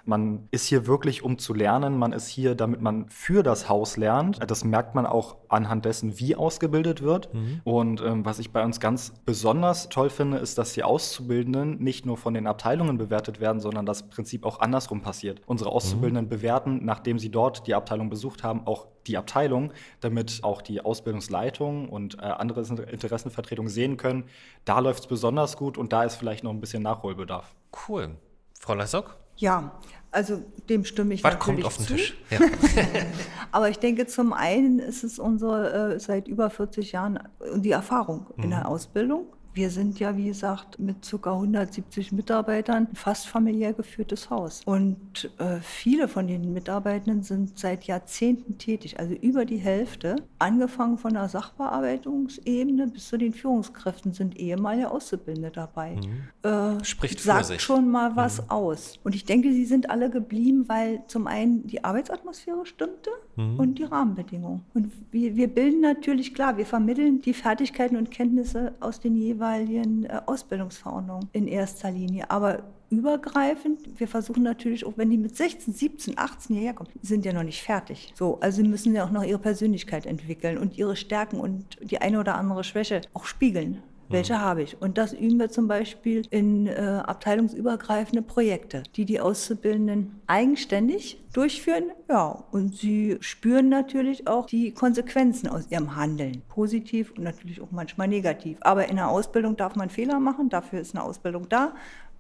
Man 0.08 0.48
ist 0.52 0.66
hier 0.66 0.88
wirklich, 0.88 1.22
um 1.22 1.38
zu 1.38 1.54
lernen. 1.54 1.98
Man 1.98 2.14
ist 2.14 2.28
hier, 2.28 2.56
damit 2.56 2.82
man 2.82 3.10
für 3.10 3.44
das 3.44 3.68
Haus 3.70 3.98
lernt. 3.98 4.40
Das 4.50 4.64
merkt 4.64 4.96
man 4.96 5.06
auch 5.06 5.36
anhand 5.50 5.86
dessen, 5.86 6.18
wie 6.20 6.36
ausgebildet 6.36 7.02
wird. 7.02 7.30
Und 7.64 8.02
ähm, 8.02 8.26
was 8.26 8.40
ich 8.40 8.52
bei 8.52 8.64
uns 8.64 8.80
ganz 8.80 9.14
besonders 9.26 9.90
toll 9.90 10.10
finde, 10.10 10.38
ist, 10.38 10.58
dass 10.58 10.74
die 10.74 10.84
Auszubildenden 10.84 11.84
nicht 11.84 12.06
nur 12.06 12.18
von 12.18 12.34
den 12.34 12.48
Abteilungen 12.48 12.98
bewertet 12.98 13.40
werden, 13.40 13.60
sondern 13.60 13.86
das 13.86 14.08
Prinzip 14.10 14.46
auch 14.46 14.60
andersrum 14.60 15.02
passiert. 15.02 15.42
Unsere 15.46 15.72
Auszubildenden 15.72 16.30
bewerten, 16.30 16.86
nachdem 16.86 17.20
sie 17.20 17.30
dort 17.30 17.68
die 17.68 17.76
Abteilung 17.76 18.10
besucht 18.10 18.44
haben, 18.44 18.66
auch 18.66 18.88
die 19.08 19.18
Abteilung, 19.18 19.72
damit 20.00 20.40
auch 20.44 20.62
die 20.62 20.82
Ausbildungsleitung 20.82 21.90
und 21.90 22.20
äh, 22.20 22.22
andere 22.26 22.62
Interessenvertretungen 22.62 23.70
sehen 23.70 23.98
können, 23.98 24.26
da 24.66 24.80
läuft 24.80 25.02
es 25.02 25.08
besonders 25.08 25.58
gut 25.58 25.78
und 25.78 25.94
da 25.94 26.04
ist 26.04 26.16
vielleicht 26.16 26.44
noch 26.44 26.52
ein 26.52 26.60
bisschen 26.60 26.84
Nachholbedarf. 26.84 27.54
Cool. 27.88 28.16
Frau 28.60 28.74
Lassock, 28.74 29.18
Ja, 29.38 29.80
also 30.12 30.42
dem 30.70 30.84
stimme 30.84 31.14
ich 31.14 31.24
was 31.24 31.34
natürlich 31.34 31.64
kommt 31.64 31.66
auf 31.66 31.78
den 31.78 31.86
zu. 31.86 31.94
Tisch? 31.94 32.18
Ja. 32.30 32.40
Aber 33.52 33.70
ich 33.70 33.80
denke, 33.80 34.08
zum 34.08 34.34
einen 34.34 34.80
ist 34.80 35.04
es 35.04 35.20
unsere 35.20 35.94
äh, 35.96 36.00
seit 36.00 36.28
über 36.28 36.50
40 36.50 36.92
Jahren 36.92 37.18
äh, 37.18 37.60
die 37.60 37.72
Erfahrung 37.72 38.28
in 38.38 38.50
der 38.50 38.68
Ausbildung. 38.68 39.28
Wir 39.58 39.72
sind 39.72 40.00
ja, 40.00 40.16
wie 40.16 40.28
gesagt, 40.28 40.78
mit 40.78 40.98
ca. 41.02 41.34
170 41.34 42.12
Mitarbeitern 42.12 42.86
ein 42.92 42.96
fast 42.96 43.28
familiär 43.28 43.74
geführtes 43.74 44.30
Haus. 44.30 44.62
Und 44.66 45.32
äh, 45.40 45.60
viele 45.62 46.08
von 46.08 46.28
den 46.28 46.54
Mitarbeitenden 46.54 47.24
sind 47.24 47.58
seit 47.58 47.86
Jahrzehnten 47.86 48.60
tätig, 48.60 49.00
also 49.00 49.16
über 49.16 49.46
die 49.46 49.58
Hälfte. 49.58 50.18
Angefangen 50.38 51.00
von 51.00 51.16
der 51.16 51.28
Sachbearbeitungsebene 51.28 52.86
bis 52.86 53.08
zu 53.08 53.18
den 53.18 53.34
Führungskräften 53.34 54.14
sind 54.14 54.38
ehemalige 54.38 54.92
Auszubildende 54.92 55.50
dabei. 55.50 55.98
Äh, 56.44 56.84
Spricht 56.84 57.22
für 57.22 57.26
sagt 57.26 57.46
sich. 57.46 57.60
schon 57.60 57.90
mal 57.90 58.16
was 58.16 58.52
aus. 58.52 59.00
Und 59.04 59.16
ich 59.16 59.26
denke, 59.26 59.52
sie 59.52 59.66
sind 59.66 59.90
alle 59.90 60.12
geblieben, 60.12 60.66
weil 60.68 61.02
zum 61.08 61.26
einen 61.26 61.66
die 61.66 61.84
Arbeitsatmosphäre 61.84 62.68
stimmte 62.68 63.10
und 63.36 63.80
die 63.80 63.86
Rahmenbedingungen. 63.86 64.62
Und 64.76 64.92
wir, 65.10 65.36
wir 65.36 65.48
bilden 65.48 65.82
natürlich, 65.82 66.36
klar, 66.36 66.58
wir 66.58 66.66
vermitteln 66.68 67.22
die 67.22 67.34
Fertigkeiten 67.34 67.98
und 67.98 68.12
Kenntnisse 68.12 68.76
aus 68.80 69.00
den 69.00 69.16
jeweiligen 69.16 69.47
äh, 69.56 70.22
Ausbildungsverordnungen 70.26 71.30
in 71.34 71.48
erster 71.48 71.92
Linie. 71.92 72.30
Aber 72.30 72.64
übergreifend, 72.90 74.00
wir 74.00 74.08
versuchen 74.08 74.44
natürlich, 74.44 74.86
auch 74.86 74.94
wenn 74.96 75.10
die 75.10 75.18
mit 75.18 75.36
16, 75.36 75.74
17, 75.74 76.18
18 76.18 76.56
hierher 76.56 76.74
kommen, 76.74 76.90
sind 77.02 77.26
ja 77.26 77.34
noch 77.34 77.44
nicht 77.44 77.62
fertig. 77.62 78.14
So, 78.16 78.40
also 78.40 78.62
sie 78.62 78.68
müssen 78.68 78.94
ja 78.94 79.06
auch 79.06 79.12
noch 79.12 79.24
ihre 79.24 79.40
Persönlichkeit 79.40 80.06
entwickeln 80.06 80.58
und 80.58 80.78
ihre 80.78 80.96
Stärken 80.96 81.40
und 81.40 81.78
die 81.82 82.00
eine 82.00 82.20
oder 82.20 82.36
andere 82.36 82.64
Schwäche 82.64 83.02
auch 83.14 83.26
spiegeln. 83.26 83.84
Welche 84.10 84.40
habe 84.40 84.64
ich? 84.64 84.82
Und 84.82 84.98
das 84.98 85.12
üben 85.12 85.38
wir 85.38 85.50
zum 85.50 85.68
Beispiel 85.68 86.24
in 86.30 86.68
äh, 86.68 87.02
abteilungsübergreifende 87.06 88.22
Projekte, 88.22 88.84
die 88.96 89.04
die 89.04 89.20
Auszubildenden 89.20 90.22
eigenständig 90.28 91.22
durchführen. 91.34 91.92
Ja, 92.10 92.44
und 92.52 92.76
sie 92.76 93.18
spüren 93.20 93.68
natürlich 93.68 94.28
auch 94.28 94.46
die 94.46 94.72
Konsequenzen 94.72 95.50
aus 95.50 95.70
ihrem 95.70 95.96
Handeln. 95.96 96.42
Positiv 96.48 97.12
und 97.18 97.24
natürlich 97.24 97.60
auch 97.60 97.72
manchmal 97.72 98.08
negativ. 98.08 98.58
Aber 98.62 98.88
in 98.88 98.96
der 98.96 99.10
Ausbildung 99.10 99.58
darf 99.58 99.76
man 99.76 99.90
Fehler 99.90 100.20
machen, 100.20 100.50
dafür 100.50 100.80
ist 100.80 100.96
eine 100.96 101.04
Ausbildung 101.04 101.50
da. 101.50 101.74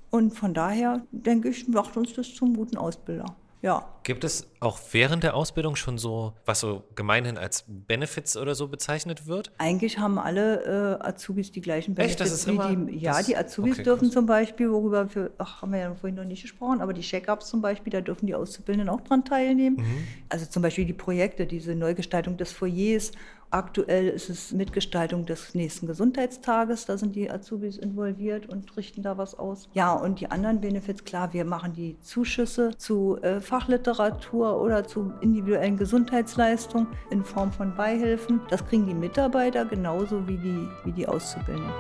Und 0.09 0.33
von 0.33 0.53
daher, 0.53 1.01
denke 1.11 1.49
ich, 1.49 1.67
macht 1.67 1.95
uns 1.95 2.13
das 2.13 2.33
zum 2.33 2.55
guten 2.55 2.77
Ausbilder. 2.77 3.35
Ja. 3.61 3.87
Gibt 4.03 4.23
es 4.23 4.47
auch 4.59 4.79
während 4.91 5.23
der 5.23 5.35
Ausbildung 5.35 5.75
schon 5.75 5.97
so, 5.97 6.33
was 6.45 6.59
so 6.59 6.83
gemeinhin 6.95 7.37
als 7.37 7.65
Benefits 7.67 8.37
oder 8.37 8.55
so 8.55 8.67
bezeichnet 8.67 9.27
wird? 9.27 9.51
Eigentlich 9.57 9.97
haben 9.99 10.19
alle 10.19 10.99
äh, 11.01 11.05
Azubis 11.05 11.51
die 11.51 11.61
gleichen 11.61 11.97
Echt? 11.97 12.19
Das 12.19 12.29
Benefits 12.29 12.41
ist 12.41 12.47
immer- 12.47 12.75
die. 12.75 12.97
Ja, 12.97 13.21
die 13.21 13.35
Azubis 13.35 13.73
okay, 13.73 13.83
dürfen 13.83 14.05
krass. 14.05 14.13
zum 14.13 14.25
Beispiel, 14.27 14.71
worüber 14.71 15.13
wir, 15.13 15.31
ach, 15.39 15.61
haben 15.61 15.71
wir 15.71 15.79
ja 15.79 15.95
vorhin 15.95 16.15
noch 16.15 16.23
nicht 16.23 16.43
gesprochen, 16.43 16.81
aber 16.81 16.93
die 16.93 17.01
Check-ups 17.01 17.47
zum 17.49 17.61
Beispiel, 17.61 17.91
da 17.91 18.01
dürfen 18.01 18.27
die 18.27 18.35
Auszubildenden 18.35 18.89
auch 18.93 19.01
dran 19.01 19.25
teilnehmen. 19.25 19.77
Mhm. 19.77 20.07
Also 20.29 20.45
zum 20.45 20.61
Beispiel 20.61 20.85
die 20.85 20.93
Projekte, 20.93 21.45
diese 21.47 21.75
Neugestaltung 21.75 22.37
des 22.37 22.51
Foyers. 22.51 23.11
Aktuell 23.49 24.09
ist 24.09 24.29
es 24.29 24.51
Mitgestaltung 24.51 25.25
des 25.25 25.55
nächsten 25.55 25.87
Gesundheitstages, 25.87 26.85
da 26.85 26.97
sind 26.97 27.15
die 27.15 27.31
Azubis 27.31 27.77
involviert 27.77 28.49
und 28.49 28.75
richten 28.75 29.03
da 29.03 29.17
was 29.17 29.39
aus. 29.39 29.69
Ja, 29.73 29.93
und 29.93 30.19
die 30.19 30.29
anderen 30.29 30.59
Benefits, 30.59 31.05
klar, 31.05 31.31
wir 31.31 31.45
machen 31.45 31.71
die 31.73 31.97
Zuschüsse 32.01 32.75
zu 32.77 33.17
äh, 33.21 33.39
Fachliteratur 33.39 34.61
oder 34.61 34.85
zu 34.85 35.13
individuellen 35.21 35.77
Gesundheitsleistungen 35.77 36.87
in 37.09 37.23
Form 37.23 37.53
von 37.53 37.73
Beihilfen. 37.73 38.41
Das 38.49 38.65
kriegen 38.65 38.85
die 38.85 38.93
Mitarbeiter 38.93 39.63
genauso 39.63 40.27
wie 40.27 40.37
die, 40.37 40.67
wie 40.83 40.91
die 40.91 41.07
Auszubildenden. 41.07 41.71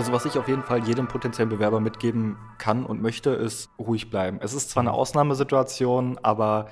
Also 0.00 0.12
was 0.12 0.24
ich 0.24 0.38
auf 0.38 0.48
jeden 0.48 0.62
Fall 0.62 0.82
jedem 0.88 1.08
potenziellen 1.08 1.50
Bewerber 1.50 1.78
mitgeben 1.78 2.38
kann 2.56 2.86
und 2.86 3.02
möchte, 3.02 3.32
ist 3.32 3.68
ruhig 3.78 4.08
bleiben. 4.08 4.38
Es 4.40 4.54
ist 4.54 4.70
zwar 4.70 4.80
eine 4.80 4.94
Ausnahmesituation, 4.94 6.18
aber 6.22 6.70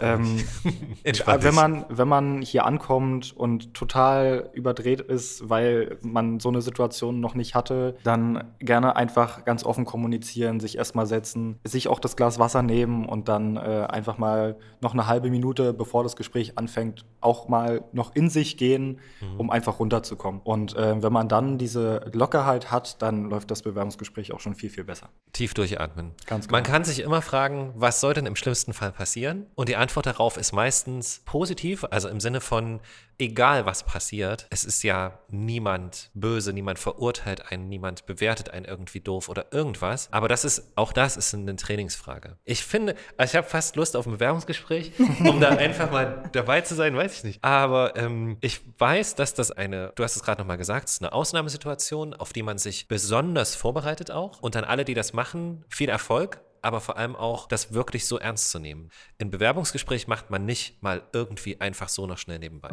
Ähm, 0.00 0.42
wenn, 1.04 1.54
man, 1.54 1.84
wenn 1.88 2.08
man 2.08 2.42
hier 2.42 2.66
ankommt 2.66 3.36
und 3.36 3.74
total 3.74 4.50
überdreht 4.52 5.00
ist, 5.00 5.48
weil 5.48 5.98
man 6.02 6.40
so 6.40 6.48
eine 6.48 6.62
Situation 6.62 7.20
noch 7.20 7.34
nicht 7.34 7.54
hatte, 7.54 7.96
dann 8.02 8.44
gerne 8.58 8.96
einfach 8.96 9.44
ganz 9.44 9.64
offen 9.64 9.84
kommunizieren, 9.84 10.60
sich 10.60 10.78
erstmal 10.78 11.06
setzen, 11.06 11.58
sich 11.64 11.88
auch 11.88 12.00
das 12.00 12.16
Glas 12.16 12.38
Wasser 12.38 12.62
nehmen 12.62 13.06
und 13.06 13.28
dann 13.28 13.56
äh, 13.56 13.86
einfach 13.88 14.18
mal 14.18 14.56
noch 14.80 14.92
eine 14.92 15.06
halbe 15.06 15.30
Minute, 15.30 15.72
bevor 15.72 16.02
das 16.02 16.16
Gespräch 16.16 16.58
anfängt, 16.58 17.04
auch 17.20 17.48
mal 17.48 17.84
noch 17.92 18.14
in 18.14 18.30
sich 18.30 18.56
gehen, 18.56 19.00
mhm. 19.20 19.40
um 19.40 19.50
einfach 19.50 19.78
runterzukommen. 19.78 20.40
Und 20.42 20.76
äh, 20.76 21.02
wenn 21.02 21.12
man 21.12 21.28
dann 21.28 21.58
diese 21.58 22.10
Lockerheit 22.12 22.70
hat, 22.70 23.02
dann 23.02 23.24
läuft 23.30 23.50
das 23.50 23.62
Bewerbungsgespräch 23.62 24.32
auch 24.32 24.40
schon 24.40 24.54
viel, 24.54 24.70
viel 24.70 24.84
besser. 24.84 25.08
Tief 25.32 25.54
durchatmen. 25.54 26.12
Ganz 26.26 26.46
genau. 26.46 26.56
Man 26.56 26.64
kann 26.64 26.84
sich 26.84 27.00
immer 27.00 27.22
fragen, 27.22 27.72
was 27.74 28.00
soll 28.00 28.14
denn 28.14 28.26
im 28.26 28.36
schlimmsten 28.36 28.72
Fall 28.72 28.92
passieren? 28.92 29.46
Und 29.54 29.68
die 29.68 29.75
Antwort 29.76 30.06
darauf 30.06 30.36
ist 30.36 30.52
meistens 30.52 31.22
positiv, 31.24 31.84
also 31.90 32.08
im 32.08 32.20
Sinne 32.20 32.40
von, 32.40 32.80
egal 33.18 33.66
was 33.66 33.82
passiert, 33.82 34.46
es 34.50 34.64
ist 34.64 34.82
ja 34.82 35.18
niemand 35.28 36.10
böse, 36.14 36.52
niemand 36.52 36.78
verurteilt 36.78 37.50
einen, 37.50 37.68
niemand 37.68 38.06
bewertet 38.06 38.50
einen 38.50 38.64
irgendwie 38.64 39.00
doof 39.00 39.28
oder 39.28 39.52
irgendwas. 39.52 40.08
Aber 40.12 40.28
das 40.28 40.44
ist, 40.44 40.72
auch 40.76 40.92
das 40.92 41.16
ist 41.16 41.34
eine 41.34 41.56
Trainingsfrage. 41.56 42.36
Ich 42.44 42.64
finde, 42.64 42.94
also 43.16 43.32
ich 43.32 43.36
habe 43.36 43.48
fast 43.48 43.76
Lust 43.76 43.96
auf 43.96 44.06
ein 44.06 44.12
Bewerbungsgespräch, 44.12 44.92
um 45.20 45.40
da 45.40 45.48
einfach 45.56 45.90
mal 45.90 46.28
dabei 46.32 46.60
zu 46.60 46.74
sein, 46.74 46.96
weiß 46.96 47.18
ich 47.18 47.24
nicht. 47.24 47.44
Aber 47.44 47.96
ähm, 47.96 48.36
ich 48.40 48.60
weiß, 48.78 49.14
dass 49.14 49.34
das 49.34 49.50
eine, 49.50 49.92
du 49.94 50.04
hast 50.04 50.16
es 50.16 50.22
gerade 50.22 50.40
nochmal 50.40 50.58
gesagt, 50.58 50.88
es 50.88 50.94
ist 50.94 51.02
eine 51.02 51.12
Ausnahmesituation, 51.12 52.14
auf 52.14 52.32
die 52.32 52.42
man 52.42 52.58
sich 52.58 52.88
besonders 52.88 53.54
vorbereitet 53.54 54.10
auch. 54.10 54.40
Und 54.40 54.56
an 54.56 54.64
alle, 54.64 54.84
die 54.84 54.94
das 54.94 55.12
machen, 55.12 55.64
viel 55.68 55.88
Erfolg 55.88 56.40
aber 56.66 56.80
vor 56.80 56.96
allem 56.96 57.14
auch 57.14 57.46
das 57.46 57.72
wirklich 57.72 58.06
so 58.06 58.18
ernst 58.18 58.50
zu 58.50 58.58
nehmen. 58.58 58.90
Ein 59.20 59.30
Bewerbungsgespräch 59.30 60.08
macht 60.08 60.30
man 60.30 60.44
nicht 60.44 60.82
mal 60.82 61.02
irgendwie 61.12 61.60
einfach 61.60 61.88
so 61.88 62.06
noch 62.06 62.18
schnell 62.18 62.40
nebenbei. 62.40 62.70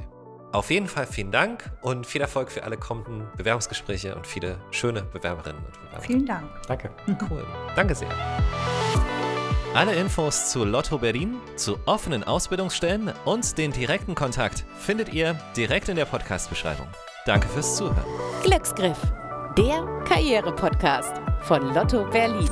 Auf 0.52 0.72
jeden 0.72 0.88
Fall 0.88 1.06
vielen 1.06 1.32
Dank 1.32 1.72
und 1.82 2.06
viel 2.08 2.22
Erfolg 2.22 2.52
für 2.52 2.64
alle 2.64 2.78
kommenden 2.78 3.28
Bewerbungsgespräche 3.38 4.16
und 4.16 4.26
viele 4.26 4.58
schöne 4.72 5.04
Bewerberinnen 5.04 5.64
und 5.64 5.74
Bewerber. 5.74 6.02
Vielen 6.02 6.26
Dank. 6.26 6.50
Danke. 6.68 6.90
Cool. 7.30 7.46
Danke 7.76 7.96
sehr. 7.96 8.10
Alle 9.76 9.96
Infos 9.96 10.50
zu 10.50 10.66
Lotto 10.66 10.98
Berlin, 10.98 11.38
zu 11.56 11.78
offenen 11.86 12.24
Ausbildungsstellen 12.24 13.14
und 13.26 13.58
den 13.58 13.72
direkten 13.72 14.14
Kontakt 14.14 14.66
findet 14.78 15.14
ihr 15.14 15.36
direkt 15.56 15.90
in 15.90 15.96
der 15.96 16.06
Podcast-Beschreibung. 16.06 16.88
Danke 17.26 17.48
fürs 17.48 17.78
Zuhören. 17.78 18.06
Glücksgriff, 18.44 19.00
der 19.58 19.84
Karriere-Podcast 20.08 21.14
von 21.42 21.74
Lotto 21.74 22.04
Berlin. 22.12 22.50